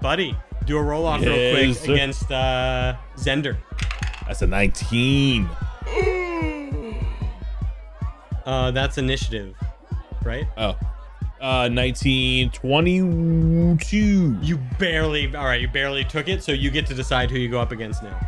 [0.00, 0.36] Buddy.
[0.64, 1.92] Do a roll off real quick sir.
[1.92, 3.56] against uh, Zender.
[4.26, 5.48] That's a 19.
[8.48, 9.54] Uh, that's initiative,
[10.24, 10.46] right?
[10.56, 10.70] Oh.
[11.38, 14.38] Uh, 1922.
[14.40, 15.36] You barely.
[15.36, 17.72] All right, you barely took it, so you get to decide who you go up
[17.72, 18.18] against now.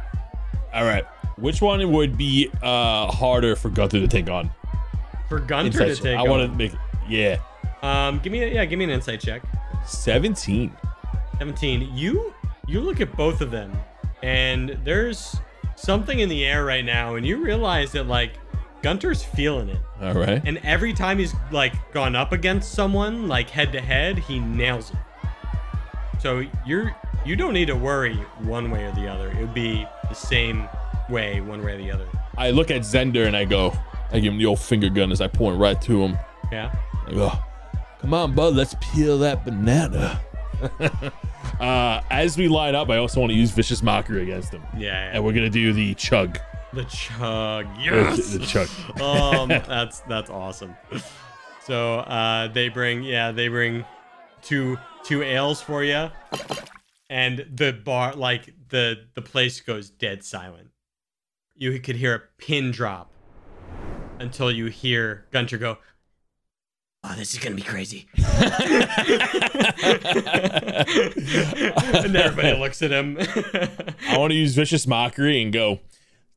[0.74, 1.06] All right.
[1.38, 4.50] Which one would be uh harder for Gunther to take on?
[5.30, 6.18] For Gunther Insight to take.
[6.18, 6.72] I want to make.
[7.08, 7.38] Yeah.
[7.82, 9.40] Um, give me a, yeah, give me an insight check.
[9.86, 10.70] 17.
[11.38, 11.96] 17.
[11.96, 12.34] You
[12.68, 13.72] you look at both of them,
[14.22, 15.34] and there's
[15.76, 18.34] something in the air right now, and you realize that like
[18.82, 19.78] Gunter's feeling it.
[20.00, 20.40] All right.
[20.44, 24.90] And every time he's like gone up against someone, like head to head, he nails
[24.90, 24.96] it.
[26.20, 29.30] So you're you don't need to worry one way or the other.
[29.30, 30.68] It would be the same
[31.08, 32.06] way one way or the other.
[32.38, 33.72] I look at Zender and I go,
[34.12, 36.18] I give him the old finger gun as I point right to him.
[36.50, 36.74] Yeah.
[37.06, 37.32] I go,
[38.00, 40.20] come on, bud, let's peel that banana.
[41.60, 45.10] uh, as we line up, I also want to use vicious mockery against him, Yeah.
[45.12, 46.38] and we're gonna do the chug.
[46.72, 47.66] The chug.
[47.78, 48.34] Yes.
[48.34, 48.68] the chug.
[49.00, 50.76] um, that's that's awesome.
[51.64, 53.84] So uh, they bring yeah they bring
[54.42, 56.10] two two ales for you,
[57.08, 60.68] and the bar like the the place goes dead silent.
[61.56, 63.10] You could hear a pin drop
[64.18, 65.78] until you hear Gunter go.
[67.02, 68.06] Oh, this is gonna be crazy.
[68.16, 68.26] and
[72.14, 73.16] everybody looks at him.
[74.08, 75.80] I want to use vicious mockery and go.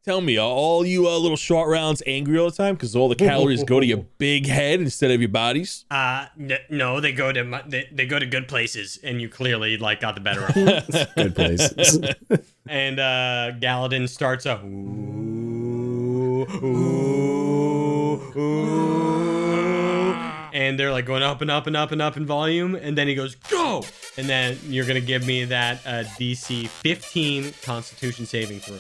[0.04, 3.08] Tell me, are all you uh, little short rounds angry all the time because all
[3.08, 5.86] the calories go to your big head instead of your bodies?
[5.90, 9.30] Uh, n- no, they go to mu- they, they go to good places, and you
[9.30, 10.84] clearly like got the better of them.
[11.16, 12.00] Good places.
[12.68, 20.14] and uh, Galadin starts a ooh, ooh, ooh,
[20.52, 23.08] and they're like going up and up and up and up in volume, and then
[23.08, 23.86] he goes go,
[24.18, 28.76] and then you're gonna give me that uh, DC 15 Constitution saving throw.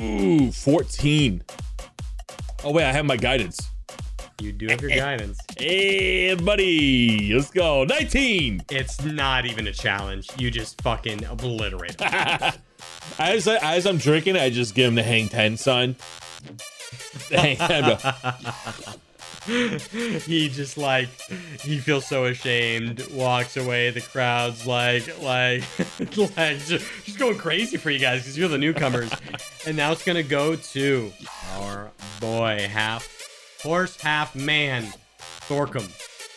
[0.00, 1.42] Ooh, 14.
[2.64, 3.70] Oh, wait, I have my guidance.
[4.40, 5.38] You do have your guidance.
[5.58, 7.84] Hey, buddy, let's go.
[7.84, 8.64] 19.
[8.70, 10.28] It's not even a challenge.
[10.38, 12.08] You just fucking obliterate him.
[13.18, 15.96] As, I, as I'm drinking, I just give him the hang 10 sign.
[17.28, 18.92] The hang 10, bro.
[19.46, 21.08] he just like
[21.60, 25.62] he feels so ashamed walks away the crowd's like like
[26.36, 29.10] like just, just going crazy for you guys because you're the newcomers
[29.66, 31.10] and now it's gonna go to
[31.56, 33.08] our boy half
[33.62, 34.84] horse half man
[35.48, 35.88] Thorkom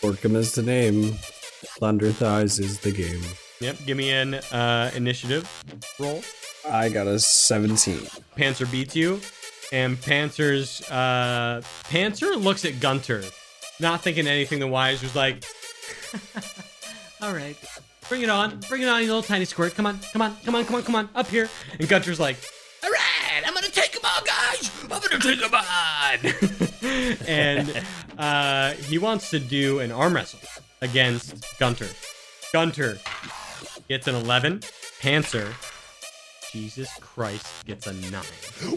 [0.02, 1.14] Orcum is the name.
[1.80, 3.22] Thunder Thighs is the game.
[3.60, 5.50] yep give me an uh initiative
[6.00, 6.22] roll
[6.70, 7.98] I got a 17.
[8.38, 9.20] Panzer beats you,
[9.74, 13.24] and Panzer's uh, Panzer looks at Gunter,
[13.80, 15.02] not thinking anything the wise.
[15.02, 15.44] Was like,
[17.22, 17.58] "All right,
[18.08, 19.74] bring it on, bring it on, you little tiny squirt.
[19.76, 21.50] Come on, come on, come on, come on, come on, up here."
[21.80, 22.38] And Gunter's like,
[22.84, 24.72] "All right, I'm gonna take him on, guys.
[24.84, 27.84] I'm gonna take him on." and
[28.20, 30.40] uh, he wants to do an arm wrestle
[30.82, 31.88] against Gunter.
[32.54, 33.00] Gunter
[33.90, 34.60] gets an 11.
[35.02, 35.52] Panzer
[36.54, 38.22] Jesus Christ gets a nine.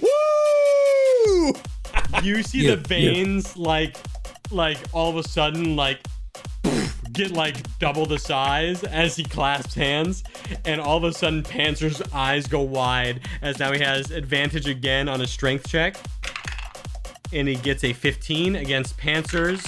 [0.00, 1.52] Woo!
[2.22, 3.98] You see Yeah, the veins like,
[4.50, 6.00] like all of a sudden like
[7.12, 10.24] get like double the size as he clasps hands,
[10.64, 15.06] and all of a sudden Panzer's eyes go wide as now he has advantage again
[15.06, 15.96] on a strength check,
[17.34, 19.62] and he gets a 15 against Panzer's.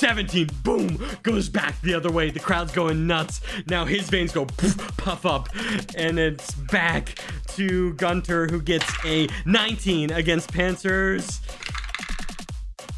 [0.00, 2.30] 17, boom, goes back the other way.
[2.30, 3.42] The crowd's going nuts.
[3.66, 5.50] Now his veins go poof, puff up,
[5.94, 11.40] and it's back to Gunter, who gets a 19 against Panzer's.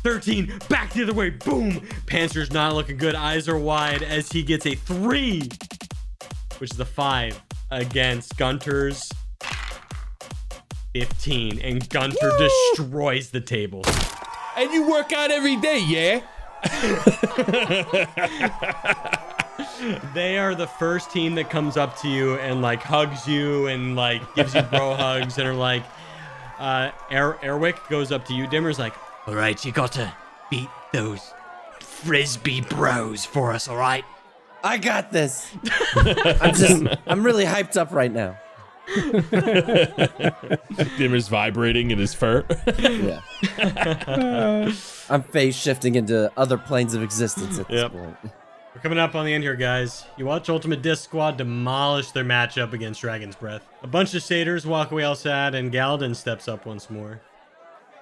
[0.05, 1.81] 13, back the other way, boom.
[2.07, 3.17] Panzer's not looking good.
[3.17, 5.49] Eyes are wide as he gets a 3,
[6.59, 7.43] which is a 5
[7.73, 9.11] against Gunter's
[10.95, 11.59] 15.
[11.63, 13.83] And Gunter destroys the table.
[14.57, 16.21] And you work out every day, yeah?
[20.15, 23.97] They are the first team that comes up to you and like hugs you and
[23.97, 25.83] like gives you bro hugs and are like,
[26.59, 28.47] uh, Air Airwick goes up to you.
[28.47, 28.95] Dimmer's like,
[29.27, 30.13] all right, you got to
[30.51, 31.33] beat those
[31.81, 34.05] frisbee bros for us, all right?
[34.63, 35.51] I got this.
[35.97, 38.39] I'm just, I'm really hyped up right now.
[40.99, 42.45] Dimmer's vibrating in his fur.
[42.79, 43.21] Yeah.
[45.09, 47.93] I'm phase shifting into other planes of existence at this Yep.
[47.93, 48.17] point.
[48.75, 50.05] We're coming up on the end here, guys.
[50.17, 53.63] You watch Ultimate Disc Squad demolish their matchup against Dragon's Breath.
[53.83, 57.21] A bunch of satyrs walk away all sad, and Galadin steps up once more.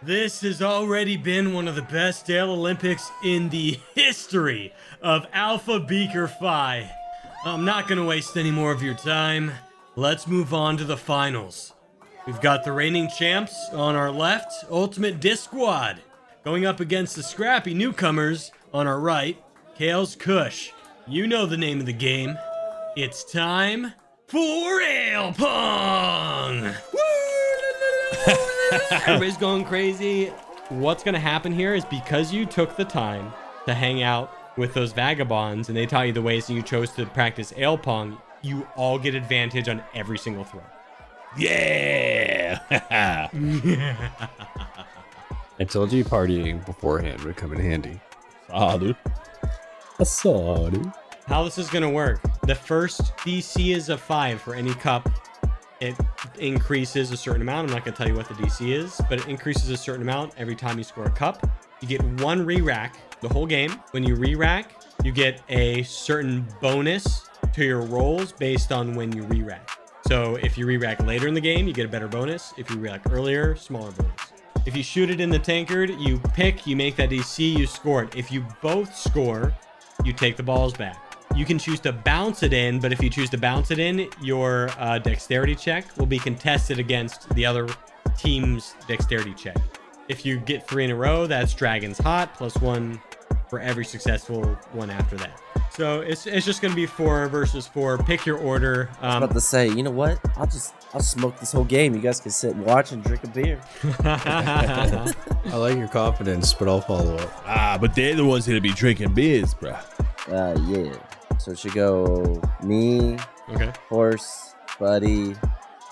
[0.02, 4.72] This has already been one of the best Dale Olympics in the history
[5.02, 6.90] of Alpha Beaker Phi.
[7.44, 9.52] I'm not going to waste any more of your time.
[9.96, 11.74] Let's move on to the finals.
[12.24, 16.00] We've got the reigning champs on our left, Ultimate Disc Squad,
[16.44, 19.42] going up against the scrappy newcomers on our right,
[19.76, 20.70] Kales Kush,
[21.08, 22.38] you know the name of the game.
[22.96, 23.94] It's time
[24.28, 26.66] for Ale Pong!
[28.92, 30.26] Everybody's going crazy.
[30.68, 33.32] What's gonna happen here is because you took the time
[33.66, 36.90] to hang out with those vagabonds and they taught you the ways and you chose
[36.92, 40.62] to practice ale pong, you all get advantage on every single throw.
[41.36, 42.58] Yeah.
[45.60, 48.00] I told you partying beforehand would come in handy.
[48.50, 48.96] ah, dude.
[49.98, 50.90] I saw, dude.
[51.26, 52.20] How this is gonna work?
[52.42, 55.08] The first DC is a five for any cup.
[55.80, 55.94] It
[56.38, 57.68] increases a certain amount.
[57.68, 60.32] I'm not gonna tell you what the DC is, but it increases a certain amount
[60.36, 61.46] every time you score a cup.
[61.80, 63.70] You get one re-rack the whole game.
[63.92, 64.72] When you re-rack,
[65.04, 69.70] you get a certain bonus to your rolls based on when you re-rack.
[70.06, 72.52] So if you re-rack later in the game, you get a better bonus.
[72.56, 74.32] If you re-rack earlier, smaller bonus.
[74.66, 78.04] If you shoot it in the tankard, you pick, you make that DC, you score
[78.04, 78.16] it.
[78.16, 79.54] If you both score,
[80.04, 81.10] you take the balls back.
[81.34, 84.08] You can choose to bounce it in, but if you choose to bounce it in,
[84.20, 87.68] your uh, dexterity check will be contested against the other
[88.18, 89.56] team's dexterity check.
[90.08, 93.00] If you get three in a row, that's Dragon's Hot plus one
[93.50, 95.40] for every successful one after that.
[95.72, 97.98] So it's, it's just going to be four versus four.
[97.98, 98.88] Pick your order.
[99.00, 100.18] I was Um, about to say, you know what?
[100.36, 101.94] I'll just I'll smoke this whole game.
[101.94, 103.60] You guys can sit and watch and drink a beer.
[104.04, 107.32] I like your confidence, but I'll follow up.
[107.46, 109.80] Ah, but they're the ones gonna be drinking beers, bruh.
[110.28, 110.92] Uh, yeah.
[111.38, 113.16] So it should go me,
[113.50, 113.72] okay.
[113.88, 115.34] horse, buddy.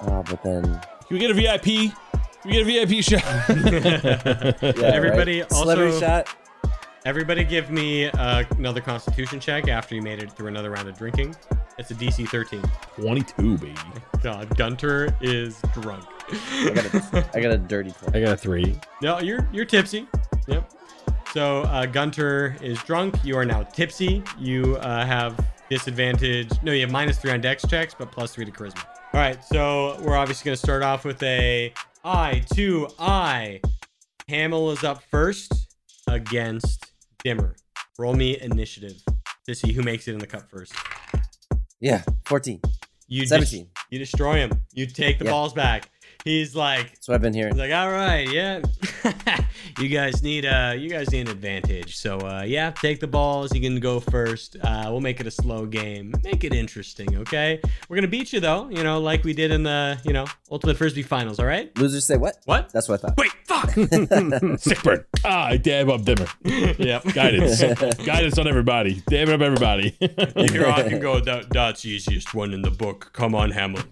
[0.02, 0.80] Uh, but then Can
[1.10, 1.64] we get a VIP?
[1.92, 1.92] Can
[2.44, 3.22] we get a VIP shot?
[4.78, 5.52] yeah, Everybody right?
[5.52, 6.36] celebrity also- shot.
[7.08, 10.98] Everybody give me uh, another constitution check after you made it through another round of
[10.98, 11.34] drinking.
[11.78, 12.62] It's a DC 13.
[12.96, 13.74] 22, baby.
[14.22, 16.04] God, Gunter is drunk.
[16.30, 18.78] I got a, I got a dirty I got a three.
[19.00, 20.06] No, you're you're tipsy.
[20.48, 20.70] Yep.
[21.32, 23.14] So uh, Gunter is drunk.
[23.24, 24.22] You are now tipsy.
[24.38, 26.50] You uh, have disadvantage.
[26.62, 28.84] No, you have minus three on dex checks, but plus three to charisma.
[29.14, 29.42] All right.
[29.42, 31.72] So we're obviously going to start off with a
[32.04, 33.62] I to I.
[34.28, 35.54] Hamill is up first
[36.06, 36.84] against
[37.24, 37.56] Dimmer.
[37.98, 39.02] Roll me initiative
[39.46, 40.72] to see who makes it in the cup first.
[41.80, 42.60] Yeah, fourteen.
[43.08, 43.68] You des- 17.
[43.90, 44.64] you destroy him.
[44.72, 45.30] You take the Yeah.
[45.32, 45.90] balls back.
[46.24, 47.56] He's like, That's what I've been He's hearing.
[47.56, 48.60] like, all right, yeah.
[49.78, 51.96] you guys need uh you guys need an advantage.
[51.96, 53.54] So uh yeah, take the balls.
[53.54, 54.56] You can go first.
[54.62, 56.12] Uh we'll make it a slow game.
[56.24, 57.60] Make it interesting, okay?
[57.88, 60.76] We're gonna beat you though, you know, like we did in the, you know, Ultimate
[60.76, 61.76] Frisbee finals, all right?
[61.78, 62.36] Losers say what?
[62.44, 62.70] What?
[62.72, 63.18] That's what I thought.
[63.18, 63.70] Wait, fuck!
[64.60, 65.04] Sick burn.
[65.24, 66.26] Ah, I dab up dimmer.
[66.44, 67.04] yep.
[67.14, 67.60] Guidance.
[68.04, 69.02] Guidance on everybody.
[69.08, 69.96] Damn up everybody.
[70.00, 73.10] Here I can go, that, that's the easiest one in the book.
[73.12, 73.82] Come on, Hamill.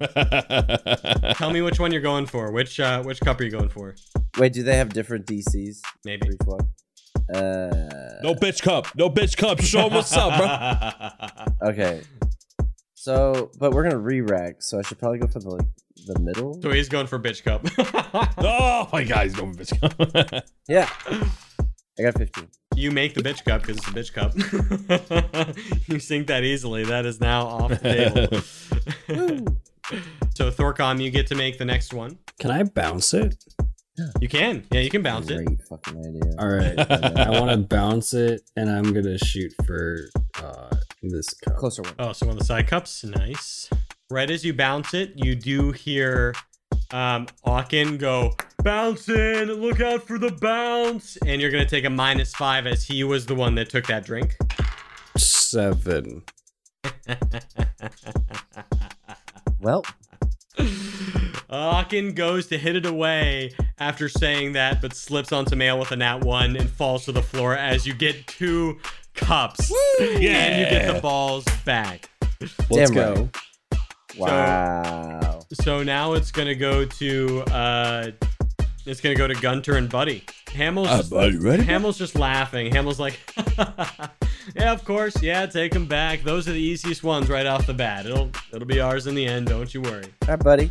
[1.35, 2.51] Tell me which one you're going for.
[2.53, 3.95] Which uh which cup are you going for?
[4.39, 6.29] Wait, do they have different DCs Maybe.
[6.29, 6.61] each one?
[7.35, 8.87] Uh, no bitch cup.
[8.97, 9.61] No bitch cup.
[9.61, 10.39] Show 'em what's up,
[11.61, 11.69] bro.
[11.71, 12.03] okay.
[12.95, 15.67] So, but we're gonna re-rack, so I should probably go for the like
[16.07, 16.61] the middle.
[16.63, 17.67] So he's going for bitch cup.
[18.39, 19.81] Oh my god, he's going for bitch
[20.33, 20.45] cup.
[20.69, 20.89] Yeah,
[21.99, 22.49] I got fifteen.
[22.75, 24.35] You make the bitch cup because it's a bitch cup.
[25.89, 26.85] you sink that easily.
[26.85, 28.43] That is now off the
[29.09, 29.47] table.
[30.35, 32.19] So Thorkom, you get to make the next one.
[32.39, 33.43] Can I bounce it?
[34.21, 34.65] You can.
[34.71, 35.47] Yeah, you can bounce it.
[35.69, 36.35] Fucking idea.
[36.39, 36.79] All right.
[37.27, 39.99] I want to bounce it, and I'm gonna shoot for
[40.43, 41.57] uh, this cup.
[41.57, 41.95] Closer one.
[41.99, 43.05] Oh, so one of the side cups.
[43.05, 43.71] Nice.
[44.11, 46.35] Right as you bounce it, you do hear
[46.93, 51.17] um Aachen go, bouncing, look out for the bounce.
[51.25, 54.05] And you're gonna take a minus five as he was the one that took that
[54.05, 54.37] drink.
[55.17, 56.25] Seven.
[59.67, 59.85] Well,
[61.51, 65.93] Aachen goes to hit it away after saying that, but slips on some ale with
[65.93, 68.79] a nat one and falls to the floor as you get two
[69.15, 69.73] cups.
[70.01, 72.11] And you get the balls back.
[72.71, 73.31] Let's Damn go.
[74.19, 75.41] wow.
[75.53, 78.11] So now it's gonna go to uh
[78.87, 80.25] it's gonna go to Gunter and Buddy.
[80.55, 81.63] Hamill's Uh, just, buddy, ready?
[81.65, 82.73] Hamill's just laughing.
[82.73, 83.19] Hamill's like
[84.55, 86.23] Yeah, of course, yeah, take them back.
[86.23, 88.07] Those are the easiest ones right off the bat.
[88.07, 90.05] It'll it'll be ours in the end, don't you worry.
[90.23, 90.71] All right, buddy.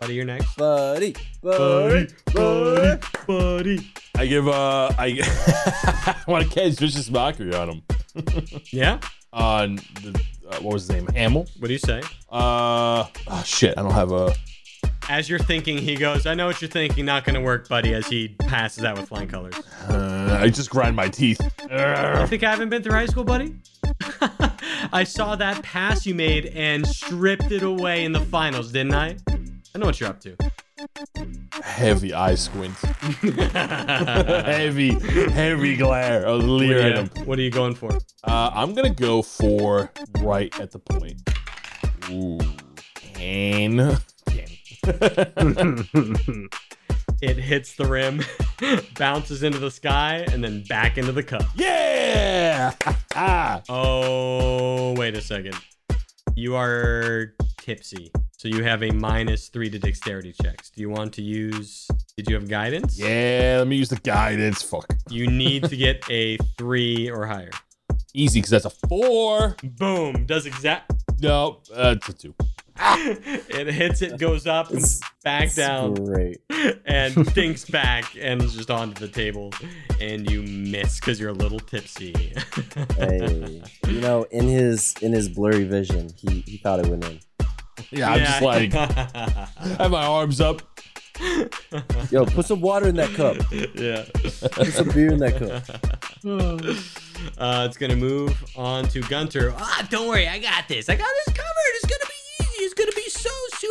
[0.00, 0.56] Buddy, you're next.
[0.56, 1.14] Buddy.
[1.42, 2.08] Buddy.
[2.32, 3.90] buddy, buddy.
[4.16, 5.20] I give uh I
[6.26, 7.82] I want to catch vicious mockery on him.
[8.72, 8.98] Yeah?
[9.32, 11.06] On the uh, what was his name?
[11.08, 11.46] Hamill.
[11.58, 12.00] What do you say?
[12.30, 13.76] Uh oh, shit.
[13.78, 14.34] I don't have a.
[15.08, 18.06] As you're thinking, he goes, I know what you're thinking, not gonna work, buddy, as
[18.06, 19.54] he passes out with flying colors.
[19.88, 21.40] Uh, I just grind my teeth.
[21.70, 23.54] I think I haven't been through high school, buddy.
[24.92, 29.16] I saw that pass you made and stripped it away in the finals, didn't I?
[29.74, 30.36] I know what you're up to.
[31.62, 32.74] heavy eye squint.
[33.52, 34.94] heavy,
[35.30, 36.26] heavy glare.
[36.26, 37.26] I was leer at him.
[37.26, 37.90] what are you going for?
[38.24, 39.90] Uh, I'm gonna go for
[40.20, 41.20] right at the point.
[42.10, 42.40] Ooh,
[42.94, 43.98] can.
[47.22, 48.20] It hits the rim,
[48.98, 51.44] bounces into the sky, and then back into the cup.
[51.54, 52.74] Yeah!
[53.14, 53.62] Ah!
[53.70, 55.56] Oh, wait a second.
[56.34, 58.12] You are tipsy.
[58.36, 60.68] So you have a minus three to dexterity checks.
[60.68, 61.88] Do you want to use.
[62.18, 62.98] Did you have guidance?
[62.98, 64.62] yeah, let me use the guidance.
[64.62, 64.94] Fuck.
[65.08, 67.50] You need to get a three or higher.
[68.12, 69.56] Easy, because that's a four.
[69.62, 70.26] Boom.
[70.26, 70.92] Does exact.
[71.20, 72.34] No, uh, it's a two.
[73.06, 74.84] It hits it, goes up, and
[75.22, 76.38] back down, Great.
[76.86, 79.52] and dinks back, and is just onto the table.
[80.00, 82.14] And you miss because you're a little tipsy.
[82.96, 87.20] Hey, you know, in his in his blurry vision, he he thought it went in.
[87.90, 89.48] Yeah, I'm just like, I
[89.78, 90.62] have my arms up.
[92.10, 93.36] Yo, put some water in that cup.
[93.74, 94.04] yeah.
[94.50, 95.62] Put some beer in that cup.
[97.38, 99.54] Uh, it's gonna move on to Gunter.
[99.56, 100.88] Ah, don't worry, I got this.
[100.88, 101.74] I got this covered.
[101.76, 101.83] It's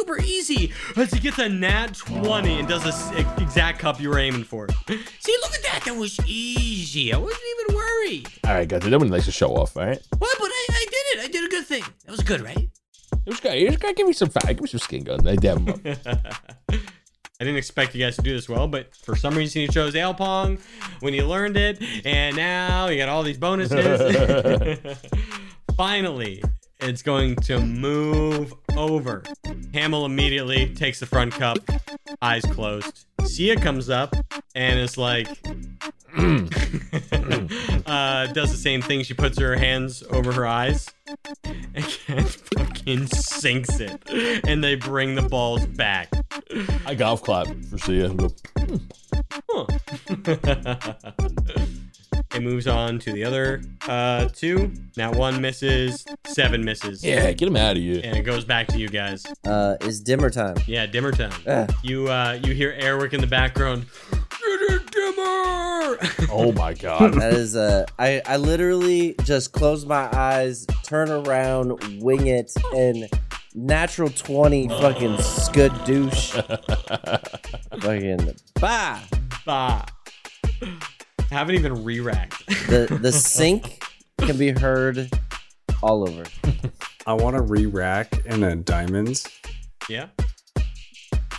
[0.03, 0.71] super easy.
[0.95, 4.67] As he gets a nat 20 and does the exact cup you were aiming for.
[4.87, 5.83] See, look at that.
[5.85, 7.13] That was easy.
[7.13, 8.27] I wasn't even worried.
[8.45, 10.01] All right, guys, that one likes to show off, all right?
[10.17, 10.35] What?
[10.39, 11.23] But I, I did it.
[11.23, 11.83] I did a good thing.
[12.05, 12.57] That was good, right?
[13.25, 15.25] It was gotta, you just gotta give me some fat, give me some skin gun.
[15.25, 15.79] I dab up.
[17.39, 19.95] I didn't expect you guys to do this well, but for some reason you chose
[19.95, 20.59] Alpong
[20.99, 24.77] when you learned it, and now you got all these bonuses.
[25.77, 26.43] Finally,
[26.83, 29.23] it's going to move over.
[29.73, 31.57] Hamill immediately takes the front cup,
[32.21, 33.05] eyes closed.
[33.25, 34.15] Sia comes up
[34.53, 35.27] and is like,
[36.15, 36.27] uh,
[38.27, 39.03] does the same thing.
[39.03, 40.89] She puts her hands over her eyes
[41.43, 41.85] and
[42.55, 44.01] fucking sinks it.
[44.47, 46.11] And they bring the balls back.
[46.85, 48.15] I golf clap for Sia.
[49.49, 49.65] Huh.
[52.33, 54.73] it moves on to the other uh, two.
[54.97, 57.03] Now one misses, seven misses.
[57.03, 58.01] Yeah, get him out of here.
[58.03, 59.25] And it goes back to you guys.
[59.45, 60.55] Uh, it's dimmer time.
[60.67, 61.67] Yeah, dimmer time.
[61.83, 63.85] You uh, you hear Airwick in the background.
[64.91, 65.97] Dimmer!
[66.35, 67.13] Oh my god.
[67.13, 73.07] That is uh, I I literally just close my eyes, turn around, wing it, and
[73.53, 76.31] natural twenty fucking scud douche.
[77.81, 78.99] fucking bah.
[79.45, 79.85] bah.
[81.33, 82.45] Haven't even re-racked.
[82.67, 83.83] The the sink
[84.19, 85.09] can be heard
[85.81, 86.25] all over.
[87.07, 89.27] I want to re-rack in a diamonds,
[89.89, 90.09] yeah.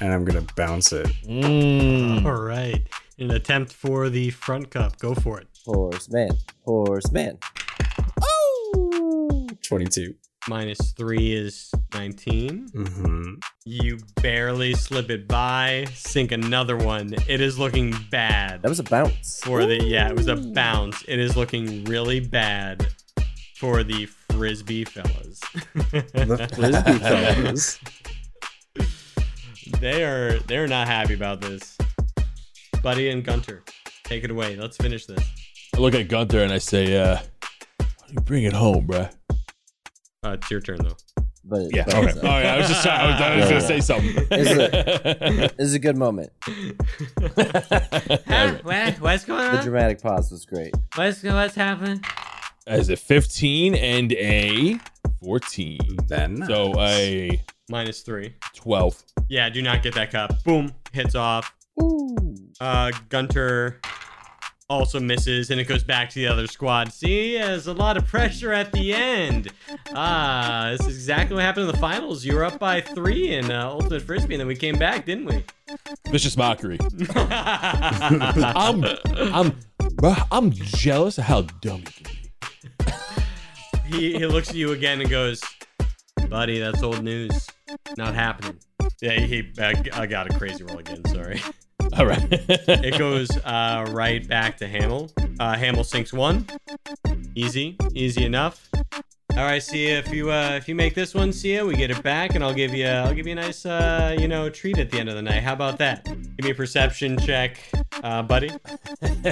[0.01, 1.07] and I'm gonna bounce it.
[1.29, 2.25] Mm.
[2.27, 2.83] All right.
[3.21, 4.99] An attempt for the front cup.
[4.99, 5.47] Go for it.
[5.65, 6.31] Horseman,
[6.65, 7.39] horseman.
[8.21, 10.17] Oh, Twenty-two.
[10.47, 12.69] Minus three is 19.
[12.69, 13.35] Mm-hmm.
[13.65, 17.15] You barely slip it by, sink another one.
[17.27, 19.41] It is looking bad that was a bounce.
[19.43, 21.03] for the yeah, it was a bounce.
[21.09, 22.87] It is looking really bad
[23.57, 25.41] for the frisbee fellas.
[25.75, 27.81] The frisbee fellas.
[29.81, 31.79] they are they're not happy about this.
[32.83, 33.63] Buddy and Gunter,
[34.05, 34.57] take it away.
[34.57, 35.25] Let's finish this.
[35.75, 37.19] I look at Gunther and I say, uh,
[38.11, 39.11] you bring it home, bruh?
[40.25, 40.97] Uh, it's your turn though.
[41.47, 42.09] But Yeah, but okay.
[42.09, 44.15] it's All a- right, I was just I was, I was gonna say something.
[44.31, 46.33] This is a good moment.
[48.27, 48.59] Huh?
[48.63, 48.95] What?
[49.01, 49.57] What's going on?
[49.57, 50.75] The dramatic pause was great.
[50.95, 52.03] What's what's happening?
[52.67, 54.79] As a 15 and a
[55.23, 55.79] 14.
[56.09, 58.35] Then So a Minus three.
[58.55, 59.03] 12.
[59.29, 60.43] Yeah, do not get that cup.
[60.45, 61.55] Boom, hits off.
[61.83, 62.35] Ooh.
[62.61, 63.81] Uh, Gunter
[64.75, 66.93] also misses, and it goes back to the other squad.
[66.93, 69.51] See, there's a lot of pressure at the end.
[69.95, 72.25] Ah, this is exactly what happened in the finals.
[72.25, 75.27] You were up by three in uh, Ultimate Frisbee, and then we came back, didn't
[75.27, 75.45] we?
[76.11, 76.79] Vicious mockery.
[77.15, 78.85] I'm,
[79.17, 79.53] I'm,
[80.31, 82.93] I'm jealous of how dumb you can
[83.91, 83.97] be.
[83.97, 85.43] he, he looks at you again and goes,
[86.29, 87.47] Buddy, that's old news.
[87.97, 88.59] Not happening.
[89.01, 91.41] Yeah, he, I, I got a crazy roll again, sorry.
[91.99, 92.27] All right.
[92.31, 95.13] It goes uh, right back to Hamill.
[95.39, 96.45] Uh, Hamill sinks one.
[97.37, 98.69] Easy, easy enough.
[99.37, 100.01] All right, Sia.
[100.01, 102.53] If you uh, if you make this one, Sia, we get it back, and I'll
[102.53, 105.15] give you I'll give you a nice uh, you know treat at the end of
[105.15, 105.45] the night.
[105.45, 106.05] How about that?
[106.05, 107.61] Give me a perception check,
[108.03, 108.51] uh, buddy.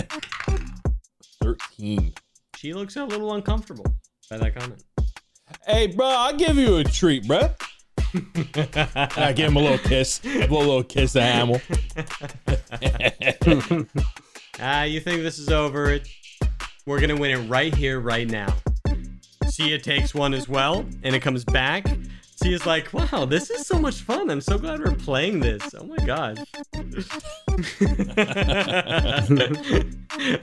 [1.42, 2.14] 13.
[2.56, 3.86] She looks a little uncomfortable
[4.30, 4.84] by that comment.
[5.66, 7.50] Hey, bro, I'll give you a treat, bro.
[8.14, 10.20] I give him a little kiss.
[10.24, 11.60] A little, kiss to Hamill.
[14.60, 15.98] Ah, you think this is over?
[16.86, 18.54] We're gonna win it right here, right now.
[19.48, 21.86] Sia takes one as well, and it comes back.
[22.42, 24.28] Sia's like, wow, this is so much fun.
[24.30, 25.74] I'm so glad we're playing this.
[25.78, 26.38] Oh my gosh.
[26.74, 26.92] and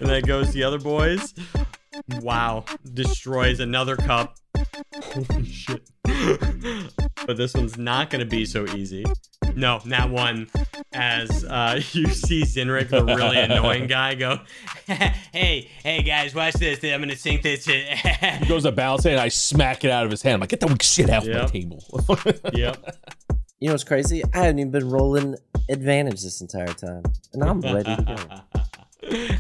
[0.08, 1.34] then goes the other boys.
[2.22, 2.66] Wow.
[2.94, 4.38] Destroys another cup.
[5.04, 5.90] Holy shit.
[7.26, 9.06] but this one's not going to be so easy.
[9.56, 10.48] No, not one.
[10.94, 14.40] As uh, you see Zinric, the really annoying guy, go,
[14.88, 16.84] "Hey, hey guys, watch this.
[16.84, 20.12] I'm gonna sink this." He goes to bounce it, and I smack it out of
[20.12, 20.36] his hand.
[20.36, 21.84] I'm like, get that shit out of my table.
[22.54, 22.78] yep.
[23.60, 24.24] You know what's crazy?
[24.34, 25.36] I haven't even been rolling
[25.70, 28.59] advantage this entire time, and I'm ready to go.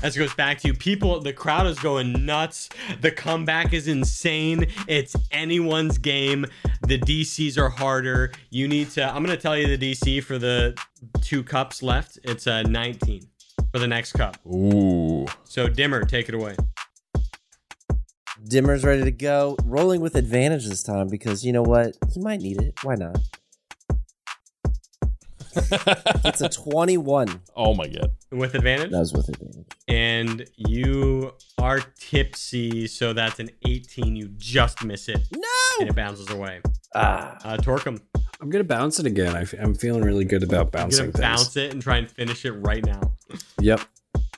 [0.01, 2.69] As it goes back to you, people, the crowd is going nuts.
[3.01, 4.67] The comeback is insane.
[4.87, 6.45] It's anyone's game.
[6.87, 8.31] The DCs are harder.
[8.49, 9.03] You need to.
[9.03, 10.79] I'm gonna tell you the DC for the
[11.21, 12.17] two cups left.
[12.23, 13.27] It's a 19
[13.71, 14.37] for the next cup.
[14.47, 15.25] Ooh.
[15.43, 16.55] So Dimmer, take it away.
[18.47, 19.57] Dimmer's ready to go.
[19.65, 21.97] Rolling with advantage this time because you know what?
[22.13, 22.73] He might need it.
[22.83, 23.17] Why not?
[25.55, 27.41] It's a 21.
[27.55, 28.11] Oh my god.
[28.31, 29.65] With advantage, That was with advantage.
[29.87, 34.15] and you are tipsy, so that's an 18.
[34.15, 35.47] You just miss it, No!
[35.79, 36.61] and it bounces away.
[36.95, 37.37] Ah.
[37.43, 37.99] Uh, Thorkom,
[38.41, 39.35] I'm gonna bounce it again.
[39.35, 41.21] I, am feeling really good about I'm bouncing gonna things.
[41.21, 43.01] bounce it and try and finish it right now.
[43.59, 43.81] Yep.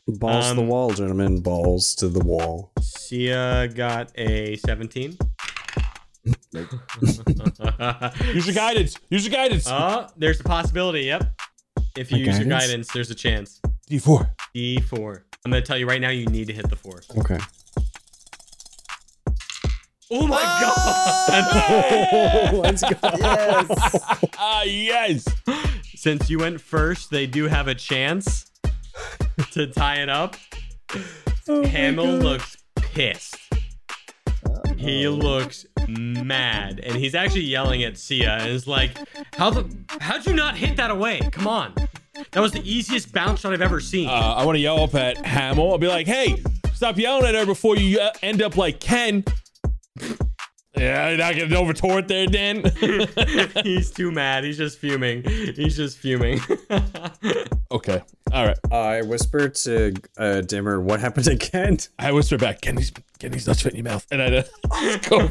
[0.07, 1.41] Balls to the Um, wall, gentlemen.
[1.41, 2.71] Balls to the wall.
[2.81, 5.17] Sia got a 17.
[8.33, 8.95] Use your guidance.
[9.09, 9.65] Use your guidance.
[9.67, 11.01] Oh, there's a possibility.
[11.01, 11.23] Yep.
[11.97, 12.65] If you My use your guidance?
[12.67, 13.59] guidance, there's a chance.
[13.89, 14.29] D4.
[14.55, 15.21] D4.
[15.43, 16.09] I'm gonna tell you right now.
[16.09, 17.01] You need to hit the four.
[17.17, 17.37] Okay.
[20.13, 22.53] Oh my god!
[22.53, 22.89] Let's go.
[23.17, 24.27] Yes!
[24.37, 25.25] Ah, yes.
[25.95, 28.51] Since you went first, they do have a chance
[29.51, 30.35] to tie it up.
[31.47, 33.37] Hamill looks pissed.
[34.81, 38.97] He looks mad, and he's actually yelling at Sia, and is like,
[39.35, 39.69] "How the?
[39.99, 41.19] How'd you not hit that away?
[41.31, 41.75] Come on,
[42.31, 44.95] that was the easiest bounce shot I've ever seen." Uh, I want to yell up
[44.95, 45.71] at Hamill.
[45.71, 46.41] I'll be like, hey,
[46.73, 49.23] stop yelling at her before you uh, end up like Ken.
[50.75, 52.63] Yeah, you're not getting over toward there, Dan.
[53.63, 54.45] he's too mad.
[54.45, 55.23] He's just fuming.
[55.23, 56.39] He's just fuming.
[57.71, 58.01] okay.
[58.31, 58.57] All right.
[58.71, 63.31] I whisper to uh, Dimmer, "What happened to Kent?" I whisper back, get these, get
[63.45, 64.07] nuts fit in your mouth.
[64.11, 65.27] And I uh, go.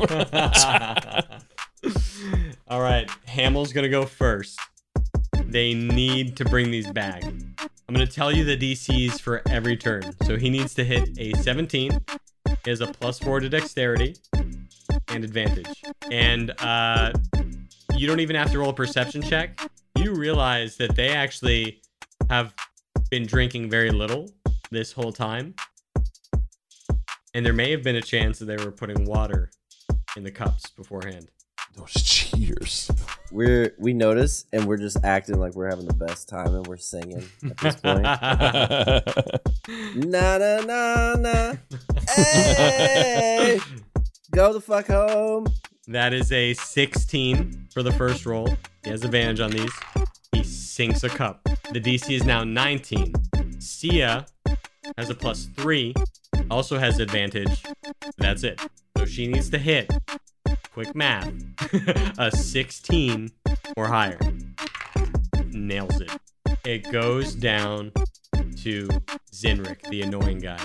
[2.68, 4.58] All right, Hamill's gonna go first.
[5.46, 7.24] They need to bring these back.
[7.24, 10.02] I'm gonna tell you the DCs for every turn.
[10.26, 11.98] So he needs to hit a 17.
[12.64, 14.16] He has a plus four to dexterity
[15.08, 15.82] and advantage.
[16.10, 17.12] And uh,
[17.96, 19.60] you don't even have to roll a perception check.
[19.96, 21.82] You realize that they actually
[22.28, 22.54] have
[23.10, 24.30] been drinking very little
[24.70, 25.54] this whole time.
[27.34, 29.50] And there may have been a chance that they were putting water
[30.16, 31.30] in the cups beforehand.
[31.76, 32.90] Those cheers.
[33.30, 36.78] We're we notice and we're just acting like we're having the best time and we're
[36.78, 38.02] singing at this point.
[40.10, 41.54] na na na na.
[42.08, 43.60] Hey!
[44.30, 45.46] Go the fuck home.
[45.88, 48.48] That is a 16 for the first roll.
[48.84, 49.72] He has advantage on these.
[50.30, 51.42] He sinks a cup.
[51.72, 53.12] The DC is now 19.
[53.58, 54.26] Sia
[54.96, 55.94] has a plus three,
[56.48, 57.64] also has advantage.
[58.18, 58.60] That's it.
[58.96, 59.90] So she needs to hit,
[60.72, 61.32] quick math,
[62.18, 63.32] a 16
[63.76, 64.18] or higher.
[65.46, 66.12] Nails it.
[66.64, 67.92] It goes down
[68.62, 68.88] to
[69.32, 70.58] Zinric, the annoying guy.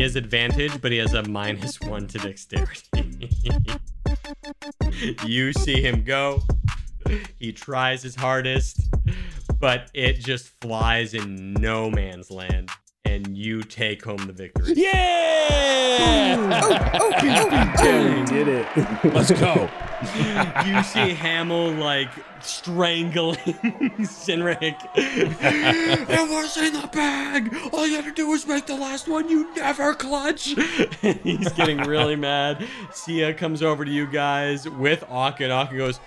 [0.00, 2.88] He has advantage, but he has a minus one to dexterity.
[5.26, 6.40] you see him go.
[7.38, 8.80] He tries his hardest,
[9.58, 12.70] but it just flies in no man's land,
[13.04, 14.72] and you take home the victory.
[14.74, 16.62] yeah!
[17.92, 18.66] we did it.
[19.04, 19.68] Let's go.
[20.66, 22.08] you see Hamill like
[22.40, 23.36] strangling
[24.00, 24.74] Sinric.
[24.94, 27.54] it was in the bag.
[27.70, 29.28] All you had to do was make the last one.
[29.28, 30.54] You never clutch.
[31.02, 32.66] He's getting really mad.
[32.92, 36.00] Sia comes over to you guys with Aka, and Aka goes,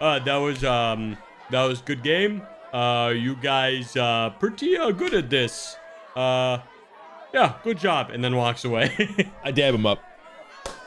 [0.00, 1.18] "Uh, that was um,
[1.50, 2.42] that was good game.
[2.72, 5.74] Uh, you guys uh pretty uh, good at this.
[6.14, 6.58] Uh,
[7.34, 8.94] yeah, good job." And then walks away.
[9.42, 10.04] I dab him up.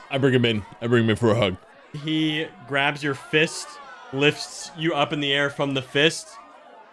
[0.09, 0.63] I bring him in.
[0.79, 1.57] I bring him in for a hug.
[2.03, 3.67] He grabs your fist,
[4.11, 6.27] lifts you up in the air from the fist,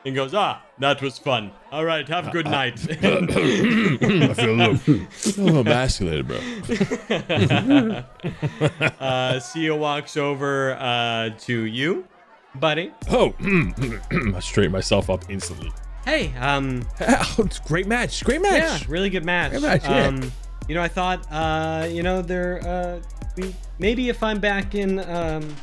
[0.05, 1.51] and goes, "Ah, that was fun.
[1.73, 6.39] All right, have a good night." I feel a little, feel a little emasculated, bro.
[9.01, 12.07] uh, Sia walks over uh, to you,
[12.55, 12.93] buddy.
[13.11, 13.35] Oh,
[14.35, 15.73] I straighten myself up instantly.
[16.05, 18.25] Hey, um, Oh, it's great match.
[18.25, 18.83] Great match.
[18.83, 19.53] yeah, really good match.
[19.53, 20.07] Good match, yeah.
[20.07, 20.33] Um,
[20.67, 23.01] you know, I thought, uh, you know, there, uh,
[23.41, 25.55] we, maybe if I'm back in, um,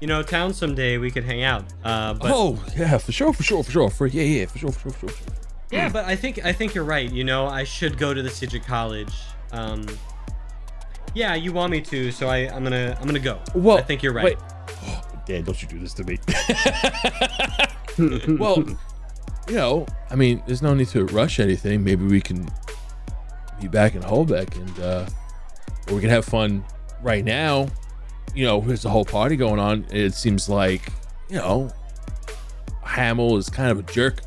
[0.00, 1.64] you know, town someday we could hang out.
[1.84, 3.90] Uh, but oh yeah, for sure, for sure, for sure.
[3.90, 5.16] For yeah, yeah, for sure, for sure, for sure.
[5.16, 5.34] For sure.
[5.70, 7.10] yeah, but I think I think you're right.
[7.10, 9.12] You know, I should go to the Sidget College.
[9.52, 9.86] Um,
[11.14, 13.40] yeah, you want me to, so I I'm gonna I'm gonna go.
[13.54, 14.24] Well, I think you're right.
[14.24, 14.38] Wait.
[15.26, 16.18] Dan, don't you do this to me.
[18.38, 18.64] well,
[19.48, 21.82] you know, I mean, there's no need to rush anything.
[21.82, 22.48] Maybe we can
[23.60, 25.06] be back in Holbeck and uh
[25.88, 26.64] or we can have fun
[27.02, 27.68] right now.
[28.34, 29.86] You know, there's a whole party going on.
[29.90, 30.82] It seems like,
[31.30, 31.70] you know,
[32.82, 34.20] Hamill is kind of a jerk.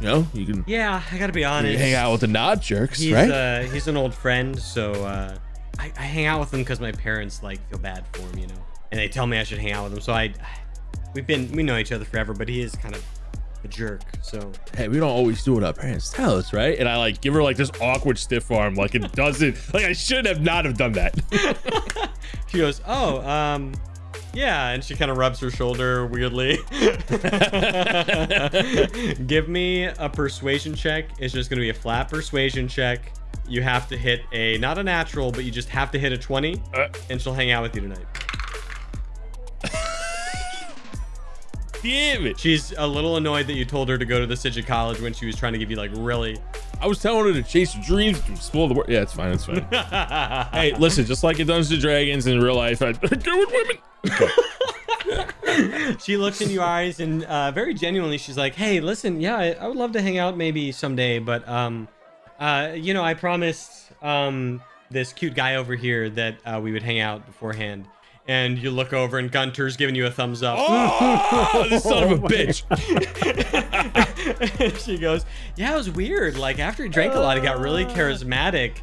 [0.00, 1.78] You know, you can Yeah, I gotta be honest.
[1.78, 3.30] hang out with the not jerks, He's right?
[3.30, 5.36] uh, he's an old friend, so uh,
[5.78, 8.46] I, I hang out with him because my parents like feel bad for him, you
[8.48, 8.54] know,
[8.90, 10.00] and they tell me I should hang out with him.
[10.00, 10.32] So I,
[11.14, 13.04] we've been we know each other forever, but he is kind of
[13.64, 14.02] a jerk.
[14.22, 16.78] So hey, we don't always do what our parents tell us, right?
[16.78, 19.92] And I like give her like this awkward stiff arm, like it doesn't, like I
[19.92, 22.10] should have not have done that.
[22.48, 23.72] she goes, "Oh, um,
[24.34, 26.58] yeah," and she kind of rubs her shoulder weirdly.
[29.26, 31.06] Give me a persuasion check.
[31.18, 33.12] It's just gonna be a flat persuasion check.
[33.48, 36.18] You have to hit a not a natural, but you just have to hit a
[36.18, 36.88] twenty, Uh.
[37.10, 38.06] and she'll hang out with you tonight.
[41.82, 42.38] Damn it!
[42.38, 45.12] She's a little annoyed that you told her to go to the Sidget College when
[45.12, 46.38] she was trying to give you like really.
[46.80, 48.88] I was telling her to chase her dreams, to explore the world.
[48.88, 49.62] Yeah, it's fine, it's fine.
[50.52, 53.78] hey, listen, just like in Dungeons and Dragons in real life, I go with women.
[56.00, 59.52] she looks in your eyes and uh, very genuinely, she's like, "Hey, listen, yeah, I,
[59.52, 61.88] I would love to hang out maybe someday, but um,
[62.38, 66.84] uh, you know, I promised um this cute guy over here that uh, we would
[66.84, 67.86] hang out beforehand."
[68.28, 70.56] And you look over, and Gunter's giving you a thumbs up.
[70.60, 72.62] Oh, this son of a bitch.
[74.84, 75.24] she goes,
[75.56, 76.36] "Yeah, it was weird.
[76.38, 78.76] Like after he drank a lot, he got really charismatic,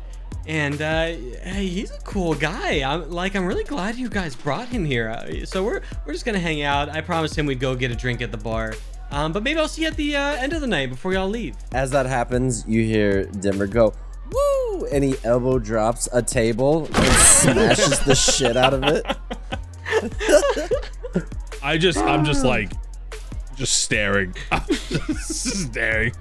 [0.45, 2.81] and uh, hey, he's a cool guy.
[2.83, 5.09] I'm like, I'm really glad you guys brought him here.
[5.09, 6.89] Uh, So we're we're just gonna hang out.
[6.89, 8.73] I promised him we'd go get a drink at the bar,
[9.11, 11.29] um, but maybe I'll see you at the uh, end of the night before y'all
[11.29, 11.55] leave.
[11.71, 13.93] As that happens, you hear Denver go,
[14.31, 19.05] "Woo!" and he elbow drops a table and smashes the shit out of it.
[21.63, 22.71] I just, I'm just like,
[23.55, 24.33] just staring.
[24.51, 26.13] I'm just staring.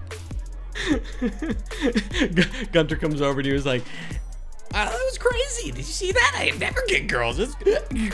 [2.73, 3.55] Gunter comes over to you.
[3.55, 3.85] Is like.
[4.75, 5.71] Uh, that was crazy.
[5.71, 6.35] Did you see that?
[6.37, 7.39] I never get girls.
[7.39, 7.55] It's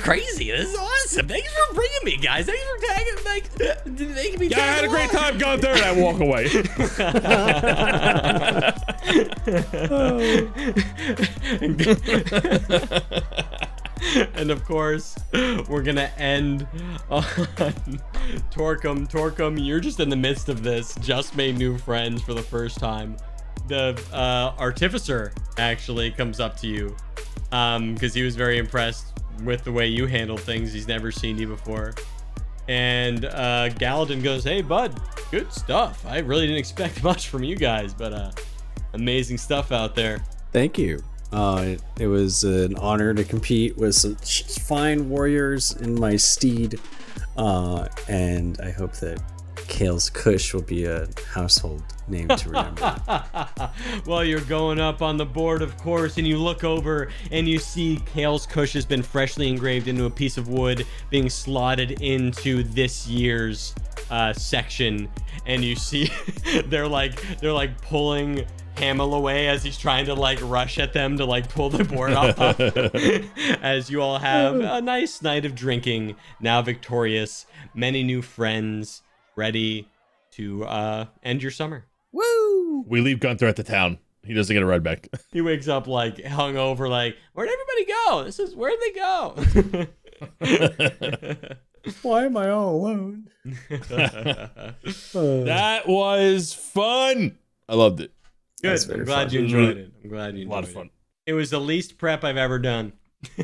[0.00, 0.50] crazy.
[0.50, 1.26] This is awesome.
[1.26, 2.46] Thanks for bringing me, guys.
[2.46, 3.58] Thanks for tagging, like,
[4.14, 4.46] making me.
[4.46, 5.22] Yeah, I tag had a great along.
[5.22, 6.48] time, Gunther, and I walk away.
[14.34, 16.66] and of course, we're gonna end
[17.10, 17.22] on
[18.52, 19.10] Thorkom.
[19.10, 20.94] Thorkom, you're just in the midst of this.
[20.96, 23.16] Just made new friends for the first time.
[23.68, 26.96] The uh, artificer actually comes up to you
[27.50, 30.72] because he was very impressed with the way you handle things.
[30.72, 31.94] He's never seen you before.
[32.68, 34.98] And uh, Galadin goes, "Hey, bud,
[35.30, 36.04] good stuff.
[36.06, 38.30] I really didn't expect much from you guys, but uh,
[38.94, 41.02] amazing stuff out there." Thank you.
[41.32, 46.80] Uh, it, it was an honor to compete with some fine warriors in my steed,
[47.36, 49.20] uh, and I hope that
[49.68, 53.00] Kale's Kush will be a household name to remember.
[54.06, 57.58] well, you're going up on the board, of course, and you look over and you
[57.58, 62.62] see Kale's Kush has been freshly engraved into a piece of wood being slotted into
[62.62, 63.74] this year's
[64.10, 65.08] uh, section,
[65.46, 66.10] and you see
[66.66, 68.44] they're like they're like pulling
[68.76, 72.12] Hamill away as he's trying to like rush at them to like pull the board
[72.12, 72.38] off.
[73.62, 79.02] as you all have a nice night of drinking, now victorious, many new friends,
[79.36, 79.88] ready
[80.32, 81.84] to uh, end your summer.
[82.12, 82.84] Woo!
[82.86, 83.98] we leave Gunther at the town.
[84.24, 85.08] He doesn't get a ride back.
[85.32, 88.24] He wakes up like hungover, like, where'd everybody go?
[88.24, 89.34] This is where'd they go?
[92.02, 93.28] Why am I all alone?
[93.68, 97.38] that was fun.
[97.68, 98.12] I loved it.
[98.62, 98.90] Good.
[98.90, 99.34] I'm glad fun.
[99.34, 99.92] you enjoyed it.
[100.02, 100.74] I'm glad you A lot of it.
[100.74, 100.90] fun.
[101.26, 102.92] It was the least prep I've ever done.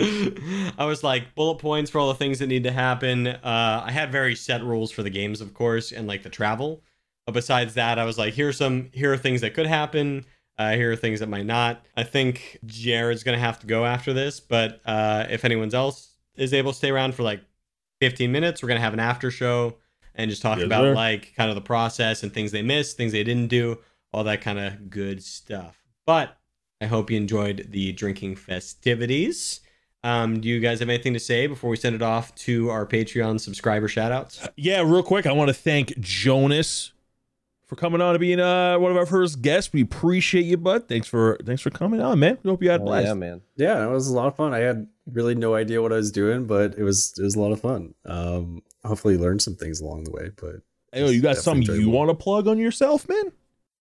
[0.00, 3.26] I was like bullet points for all the things that need to happen.
[3.26, 6.82] Uh, I had very set rules for the games, of course, and like the travel.
[7.26, 10.24] But besides that, I was like, here's some here are things that could happen.
[10.56, 11.84] Uh, here are things that might not.
[11.96, 16.52] I think Jared's gonna have to go after this, but uh, if anyone else is
[16.52, 17.42] able to stay around for like
[18.00, 19.76] 15 minutes, we're gonna have an after show
[20.14, 20.94] and just talk Yes, about sir.
[20.94, 23.78] like kind of the process and things they missed, things they didn't do,
[24.12, 25.80] all that kind of good stuff.
[26.06, 26.36] But
[26.80, 29.60] I hope you enjoyed the drinking festivities.
[30.04, 32.86] Um, do you guys have anything to say before we send it off to our
[32.86, 34.48] Patreon subscriber shoutouts?
[34.56, 36.92] Yeah, real quick, I want to thank Jonas
[37.66, 39.72] for coming on and being uh, one of our first guests.
[39.72, 40.88] We appreciate you, bud.
[40.88, 42.38] Thanks for thanks for coming on, man.
[42.44, 43.06] We hope you had a Oh, blast.
[43.08, 43.40] yeah, man.
[43.56, 44.54] Yeah, it was a lot of fun.
[44.54, 47.40] I had really no idea what I was doing, but it was it was a
[47.40, 47.94] lot of fun.
[48.06, 50.30] Um, hopefully, learned some things along the way.
[50.40, 53.32] But Hey, you got Definitely something you want to plug on yourself, man?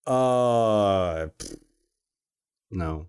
[0.07, 1.27] uh,
[2.71, 3.07] no.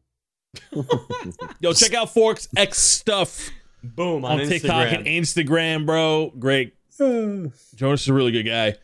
[1.61, 3.51] Yo, check out Forks X stuff
[3.83, 6.33] Boom on, on, TikTok and Instagram, bro.
[6.39, 6.75] Great.
[6.99, 8.75] Jonas is a really good guy.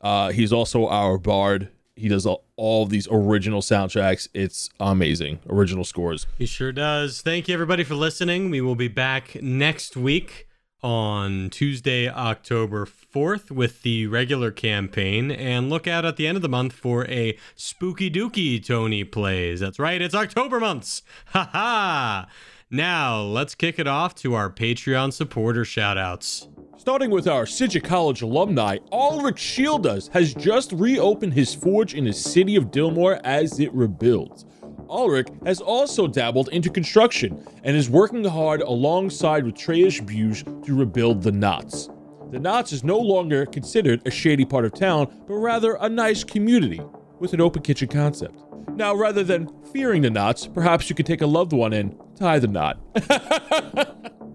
[0.00, 1.70] Uh, he's also our bard.
[1.94, 4.28] He does all, all of these original soundtracks.
[4.34, 5.40] It's amazing.
[5.48, 6.26] Original scores.
[6.36, 7.22] He sure does.
[7.22, 8.50] Thank you, everybody, for listening.
[8.50, 10.48] We will be back next week
[10.82, 15.30] on Tuesday, October 4th, with the regular campaign.
[15.30, 19.60] And look out at the end of the month for a spooky dooky Tony plays.
[19.60, 21.02] That's right, it's October months.
[21.26, 22.28] Ha ha!
[22.70, 26.48] Now, let's kick it off to our Patreon supporter shoutouts.
[26.78, 32.12] Starting with our Sidja College alumni, Ulrich Shieldas has just reopened his forge in the
[32.12, 34.44] city of Dillmore as it rebuilds.
[34.88, 40.74] Ulrich has also dabbled into construction and is working hard alongside with Treyas Buge to
[40.74, 41.88] rebuild the Knots.
[42.30, 46.24] The Knots is no longer considered a shady part of town, but rather a nice
[46.24, 46.80] community
[47.18, 48.42] with an open kitchen concept.
[48.74, 52.38] Now, rather than fearing the knots, perhaps you could take a loved one and tie
[52.38, 52.78] the knot.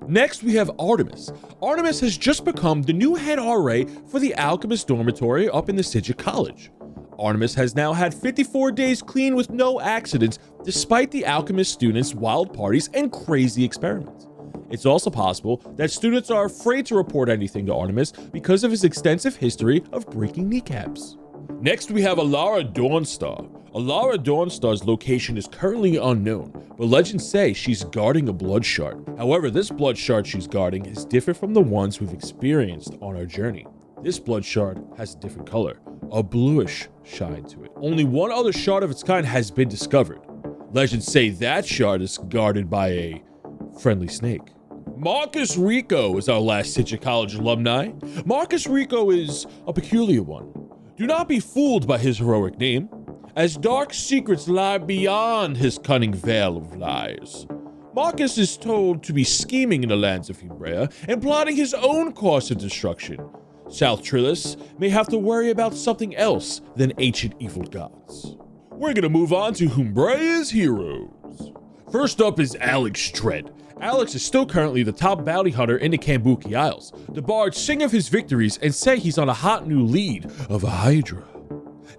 [0.08, 1.32] Next, we have Artemis.
[1.62, 5.84] Artemis has just become the new head RA for the Alchemist Dormitory up in the
[5.84, 6.72] Sidja College.
[7.22, 12.52] Artemis has now had 54 days clean with no accidents, despite the Alchemist students' wild
[12.52, 14.28] parties and crazy experiments.
[14.72, 18.84] It's also possible that students are afraid to report anything to Artemis because of his
[18.84, 21.18] extensive history of breaking kneecaps.
[21.60, 23.48] Next, we have Alara Dawnstar.
[23.74, 29.04] Alara Dawnstar's location is currently unknown, but legends say she's guarding a blood shard.
[29.18, 33.26] However, this blood shard she's guarding is different from the ones we've experienced on our
[33.26, 33.68] journey.
[34.04, 35.80] This blood shard has a different color,
[36.12, 37.72] a bluish shine to it.
[37.76, 40.22] Only one other shard of its kind has been discovered.
[40.72, 43.24] Legends say that shard is guarded by a
[43.80, 44.42] friendly snake.
[44.98, 47.92] Marcus Rico is our last Sidja College alumni.
[48.26, 50.52] Marcus Rico is a peculiar one.
[50.98, 52.90] Do not be fooled by his heroic name,
[53.36, 57.46] as dark secrets lie beyond his cunning veil of lies.
[57.94, 62.14] Marcus is told to be scheming in the lands of Umbrea and plotting his own
[62.14, 63.20] course of destruction.
[63.72, 68.36] South Trillis may have to worry about something else than ancient evil gods.
[68.70, 71.52] We're gonna move on to Humbrea's heroes.
[71.92, 73.52] First up is Alex Dredd.
[73.80, 76.94] Alex is still currently the top bounty hunter in the Kambuki Isles.
[77.10, 80.64] The bards sing of his victories and say he's on a hot new lead of
[80.64, 81.24] a Hydra.